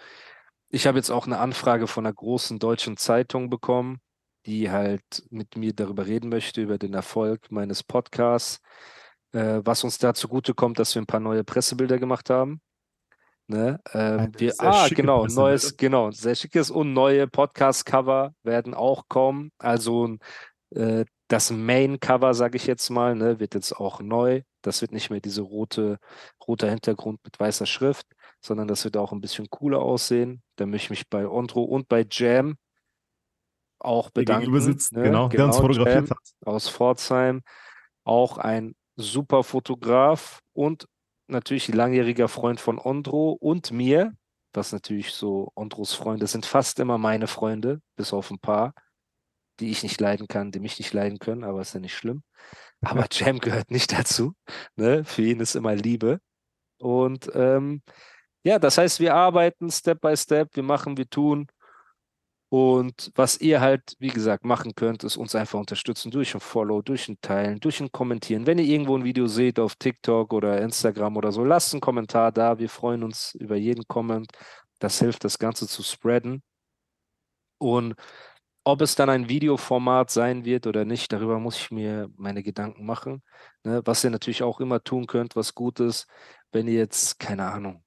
ich 0.69 0.88
habe 0.88 0.98
jetzt 0.98 1.10
auch 1.10 1.25
eine 1.25 1.39
Anfrage 1.39 1.88
von 1.88 2.05
einer 2.05 2.13
großen 2.13 2.60
deutschen 2.60 2.98
Zeitung 2.98 3.50
bekommen, 3.50 4.00
die 4.46 4.69
halt 4.72 5.24
mit 5.29 5.58
mir 5.58 5.74
darüber 5.74 6.05
reden 6.05 6.29
möchte, 6.29 6.62
über 6.62 6.77
den 6.77 6.93
Erfolg 6.93 7.51
meines 7.51 7.84
Podcasts, 7.84 8.62
äh, 9.34 9.62
was 9.63 9.84
uns 9.84 9.98
da 9.98 10.13
zugutekommt, 10.13 10.79
dass 10.79 10.96
wir 10.96 11.01
ein 11.01 11.08
paar 11.08 11.19
neue 11.19 11.43
Pressebilder 11.43 11.98
gemacht 12.00 12.29
haben. 12.29 12.62
Ne? 13.48 13.79
Ähm, 13.93 14.31
wir, 14.38 14.53
ah, 14.60 14.88
genau, 14.89 15.22
Pressebilder. 15.22 15.50
neues, 15.50 15.77
genau, 15.77 16.12
sehr 16.12 16.36
schickes 16.36 16.69
und 16.69 16.93
neue 16.93 17.27
Podcast-Cover 17.27 18.34
werden 18.43 18.75
auch 18.75 19.08
kommen. 19.08 19.51
Also 19.58 20.17
äh, 20.69 21.05
das 21.29 21.51
Main-Cover, 21.51 22.34
sage 22.34 22.58
ich 22.58 22.67
jetzt 22.67 22.89
mal, 22.89 23.15
ne, 23.15 23.39
wird 23.39 23.55
jetzt 23.55 23.74
auch 23.74 24.01
neu. 24.01 24.41
Das 24.62 24.81
wird 24.81 24.91
nicht 24.91 25.10
mehr 25.10 25.19
diese 25.19 25.41
rote, 25.41 25.98
roter 26.48 26.69
Hintergrund 26.69 27.19
mit 27.24 27.39
weißer 27.39 27.65
Schrift, 27.65 28.05
sondern 28.41 28.67
das 28.67 28.84
wird 28.84 28.98
auch 28.98 29.12
ein 29.12 29.22
bisschen 29.22 29.50
cooler 29.50 29.79
aussehen. 29.79 30.41
Da 30.55 30.65
möchte 30.65 30.86
ich 30.86 30.89
mich 30.91 31.10
bei 31.10 31.27
Ondro 31.27 31.63
und 31.63 31.88
bei 31.88 32.05
Jam 32.10 32.55
auch 33.79 34.10
Der 34.10 34.22
bedanken. 34.22 34.41
gegenüber 34.46 34.62
sitzt, 34.62 34.93
ne? 34.93 35.03
genau, 35.03 35.27
der 35.29 35.46
uns 35.46 35.55
Jam 35.55 35.65
fotografiert 35.65 36.12
hat. 36.12 36.17
aus 36.46 36.69
Pforzheim, 36.69 37.41
auch 38.03 38.38
ein 38.38 38.75
super 38.96 39.43
Fotograf 39.43 40.39
und 40.53 40.88
natürlich 41.27 41.67
langjähriger 41.69 42.27
Freund 42.27 42.60
von 42.60 42.77
Ondro 42.79 43.31
und 43.31 43.72
mir, 43.72 44.13
was 44.53 44.72
natürlich 44.72 45.12
so 45.12 45.51
Ondros 45.55 45.93
Freunde 45.93 46.27
sind 46.27 46.46
fast 46.46 46.79
immer 46.79 46.98
meine 46.98 47.27
Freunde, 47.27 47.81
bis 47.96 48.13
auf 48.13 48.31
ein 48.31 48.39
paar, 48.39 48.74
die 49.60 49.69
ich 49.69 49.84
nicht 49.84 50.01
leiden 50.01 50.27
kann, 50.27 50.51
die 50.51 50.60
mich 50.60 50.79
nicht 50.79 50.91
leiden 50.93 51.19
können, 51.19 51.43
aber 51.43 51.62
ist 51.62 51.73
ja 51.73 51.80
nicht 51.80 51.95
schlimm. 51.95 52.23
Aber 52.82 53.06
Jam 53.12 53.39
gehört 53.39 53.71
nicht 53.71 53.91
dazu. 53.91 54.34
Ne? 54.75 55.04
Für 55.04 55.21
ihn 55.21 55.39
ist 55.39 55.56
immer 55.56 55.75
Liebe. 55.75 56.19
Und 56.80 57.30
ähm, 57.34 57.84
ja, 58.43 58.60
das 58.60 58.78
heißt, 58.78 58.99
wir 58.99 59.15
arbeiten 59.15 59.69
Step 59.69 60.02
by 60.02 60.15
Step, 60.15 60.56
wir 60.56 60.63
machen, 60.63 60.97
wir 60.97 61.10
tun. 61.10 61.47
Und 62.52 63.12
was 63.13 63.39
ihr 63.39 63.62
halt, 63.62 63.95
wie 63.99 64.08
gesagt, 64.10 64.43
machen 64.43 64.73
könnt, 64.73 65.04
ist 65.04 65.17
uns 65.17 65.36
einfach 65.36 65.60
unterstützen 65.60 66.10
durch 66.10 66.34
ein 66.34 66.39
Follow, 66.39 66.82
durch 66.82 67.08
ein 67.08 67.21
Teilen, 67.21 67.60
durch 67.60 67.80
ein 67.80 67.91
Kommentieren. 67.91 68.47
Wenn 68.47 68.58
ihr 68.58 68.65
irgendwo 68.65 68.97
ein 68.97 69.04
Video 69.04 69.28
seht 69.28 69.60
auf 69.60 69.75
TikTok 69.75 70.34
oder 70.34 70.60
Instagram 70.62 71.15
oder 71.17 71.32
so, 71.32 71.43
lasst 71.43 71.73
einen 71.73 71.82
Kommentar 71.82 72.32
da. 72.32 72.58
Wir 72.58 72.69
freuen 72.69 73.04
uns 73.04 73.36
über 73.36 73.56
jeden 73.56 73.88
Comment. 73.88 74.32
Das 74.80 74.99
hilft, 74.99 75.23
das 75.25 75.38
Ganze 75.38 75.67
zu 75.67 75.84
spreaden. 75.84 76.41
Und 77.60 77.95
ob 78.63 78.82
es 78.82 78.95
dann 78.95 79.10
ein 79.10 79.30
Videoformat 79.30 80.10
sein 80.10 80.45
wird 80.45 80.67
oder 80.67 80.86
nicht, 80.86 81.12
darüber 81.13 81.39
muss 81.39 81.58
ich 81.58 81.71
mir 81.71 82.10
meine 82.17 82.43
Gedanken 82.43 82.86
machen. 82.86 83.23
Ne? 83.63 83.82
Was 83.86 84.04
ihr 84.04 84.10
natürlich 84.10 84.43
auch 84.43 84.60
immer 84.60 84.84
tun 84.84 85.08
könnt, 85.08 85.36
was 85.36 85.56
gut 85.56 85.80
ist, 85.80 86.08
wenn 86.52 86.67
ihr 86.67 86.75
jetzt, 86.75 87.19
keine 87.19 87.52
Ahnung, 87.52 87.84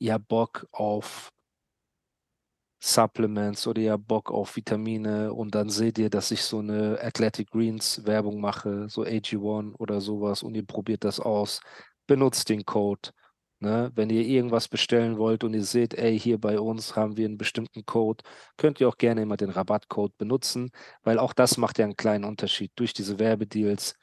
habt 0.00 0.28
Bock 0.28 0.66
auf 0.72 1.30
Supplements 2.80 3.66
oder 3.66 3.92
habt 3.92 4.06
Bock 4.06 4.30
auf 4.30 4.56
Vitamine 4.56 5.32
und 5.32 5.54
dann 5.54 5.68
seht 5.68 5.98
ihr, 5.98 6.10
dass 6.10 6.30
ich 6.30 6.42
so 6.42 6.60
eine 6.60 6.98
Athletic 7.02 7.50
Greens 7.50 8.04
Werbung 8.06 8.40
mache, 8.40 8.88
so 8.88 9.02
AG1 9.02 9.74
oder 9.76 10.00
sowas 10.00 10.42
und 10.42 10.54
ihr 10.54 10.66
probiert 10.66 11.04
das 11.04 11.18
aus, 11.18 11.60
benutzt 12.06 12.48
den 12.48 12.64
Code. 12.64 13.10
Ne? 13.60 13.90
Wenn 13.94 14.10
ihr 14.10 14.22
irgendwas 14.22 14.68
bestellen 14.68 15.18
wollt 15.18 15.42
und 15.42 15.54
ihr 15.54 15.64
seht, 15.64 15.94
ey, 15.94 16.18
hier 16.18 16.38
bei 16.38 16.60
uns 16.60 16.94
haben 16.94 17.16
wir 17.16 17.26
einen 17.26 17.38
bestimmten 17.38 17.84
Code, 17.84 18.22
könnt 18.56 18.80
ihr 18.80 18.88
auch 18.88 18.96
gerne 18.96 19.22
immer 19.22 19.36
den 19.36 19.50
Rabattcode 19.50 20.16
benutzen, 20.16 20.70
weil 21.02 21.18
auch 21.18 21.32
das 21.32 21.56
macht 21.56 21.78
ja 21.78 21.84
einen 21.84 21.96
kleinen 21.96 22.24
Unterschied 22.24 22.70
durch 22.76 22.92
diese 22.92 23.18
Werbedeals. 23.18 23.94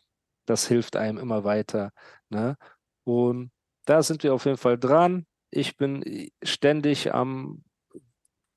Das 0.46 0.68
hilft 0.68 0.98
einem 0.98 1.18
immer 1.18 1.46
weiter. 1.46 1.92
Ne? 2.30 2.58
Und 3.06 3.52
da 3.86 4.04
sind 4.04 4.24
wir 4.24 4.34
auf 4.34 4.46
jeden 4.46 4.58
Fall 4.58 4.78
dran. 4.78 5.26
Ich 5.50 5.78
bin 5.78 6.04
äh, 6.04 6.30
ständig 6.44 7.14
am 7.14 7.64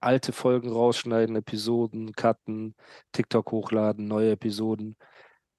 alte 0.00 0.32
Folgen 0.32 0.70
rausschneiden, 0.70 1.36
Episoden, 1.36 2.12
cutten, 2.12 2.74
TikTok 3.12 3.50
hochladen, 3.50 4.06
neue 4.06 4.32
Episoden. 4.32 4.96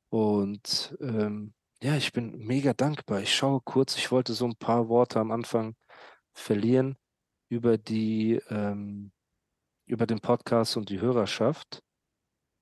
Und 0.10 0.98
ähm, 1.02 1.54
ja, 1.82 1.96
ich 1.96 2.12
bin 2.14 2.38
mega 2.40 2.74
dankbar. 2.74 3.22
Ich 3.22 3.36
schaue 3.36 3.62
kurz, 3.62 3.98
ich 3.98 4.12
wollte 4.12 4.34
so 4.34 4.46
ein 4.46 4.56
paar 4.56 4.90
Worte 4.90 5.20
am 5.20 5.32
Anfang 5.32 5.76
verlieren 6.34 6.98
über 7.50 7.78
die, 7.78 8.42
ähm, 8.50 9.12
über 9.86 10.06
den 10.08 10.20
Podcast 10.20 10.78
und 10.78 10.90
die 10.90 11.02
Hörerschaft. 11.02 11.82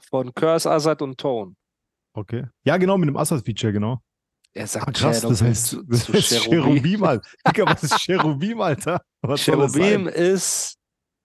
Von 0.10 0.34
Curse, 0.34 0.70
Azad 0.70 1.02
und 1.02 1.18
Tone. 1.18 1.56
Okay. 2.14 2.46
Ja, 2.64 2.78
genau, 2.78 2.98
mit 2.98 3.10
dem 3.10 3.18
Assad-Feature, 3.18 3.74
genau. 3.74 4.00
Er 4.54 4.68
sagt 4.68 4.88
Ah, 4.88 4.92
krass, 4.92 5.22
das 5.22 5.42
heißt, 5.42 5.68
zu, 5.68 5.84
das 5.84 6.06
zu 6.06 6.14
heißt 6.14 6.44
Cherubim. 6.44 6.84
Cherubim, 6.84 7.04
Alter. 7.04 7.28
Digga, 7.48 7.66
was 7.66 7.84
ist 7.84 8.00
Cherubim, 8.00 8.62
Alter? 8.62 9.02
Was 9.22 9.42
Cherubim 9.42 10.08
ist 10.08 10.78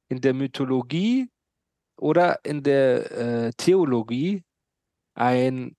in 0.09 0.21
der 0.21 0.33
Mythologie 0.33 1.29
oder 2.01 2.43
in 2.45 2.63
der 2.63 3.11
äh, 3.11 3.51
Theologie 3.59 4.43
ein, 5.15 5.77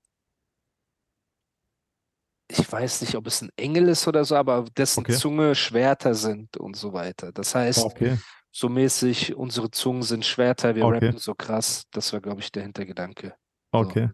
ich 2.51 2.71
weiß 2.71 3.01
nicht, 3.01 3.15
ob 3.15 3.27
es 3.27 3.41
ein 3.41 3.49
Engel 3.57 3.89
ist 3.89 4.07
oder 4.07 4.25
so, 4.25 4.35
aber 4.35 4.65
dessen 4.75 5.01
Okay. 5.01 5.13
Zunge 5.13 5.55
Schwerter 5.55 6.15
sind 6.15 6.57
und 6.57 6.75
so 6.75 6.93
weiter. 6.93 7.31
Das 7.31 7.53
heißt, 7.55 7.83
Okay. 7.85 8.17
so 8.51 8.67
mäßig, 8.69 9.35
unsere 9.35 9.69
Zungen 9.71 10.03
sind 10.03 10.25
Schwerter, 10.25 10.75
wir 10.75 10.85
Okay. 10.85 11.05
rappen 11.05 11.17
so 11.19 11.35
krass. 11.35 11.83
Das 11.91 12.11
war, 12.13 12.19
glaube 12.21 12.41
ich, 12.41 12.51
der 12.51 12.63
Hintergedanke. 12.63 13.33
Okay. 13.71 14.09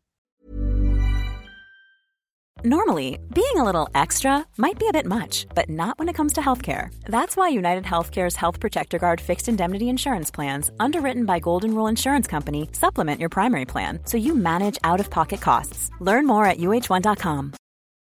Normally, 2.63 3.19
being 3.33 3.57
a 3.57 3.63
little 3.63 3.89
extra 3.93 4.45
might 4.57 4.79
be 4.79 4.87
a 4.87 4.91
bit 4.91 5.05
much, 5.05 5.45
but 5.53 5.69
not 5.69 5.99
when 5.99 6.07
it 6.09 6.15
comes 6.15 6.33
to 6.33 6.41
healthcare. 6.41 6.89
That's 7.05 7.35
why 7.37 7.49
United 7.49 7.83
Healthcare's 7.83 8.35
Health 8.37 8.59
Protector 8.59 8.97
Guard 8.97 9.19
fixed 9.21 9.47
indemnity 9.49 9.87
insurance 9.89 10.31
plans, 10.31 10.71
underwritten 10.79 11.25
by 11.25 11.39
Golden 11.39 11.75
Rule 11.75 11.87
Insurance 11.89 12.27
Company, 12.27 12.69
supplement 12.71 13.19
your 13.19 13.29
primary 13.29 13.65
plan 13.65 13.99
so 14.05 14.17
you 14.17 14.33
manage 14.35 14.79
out 14.83 14.99
of 15.01 15.09
pocket 15.09 15.41
costs. 15.41 15.91
Learn 15.99 16.25
more 16.25 16.45
at 16.45 16.57
uh1.com. 16.57 17.53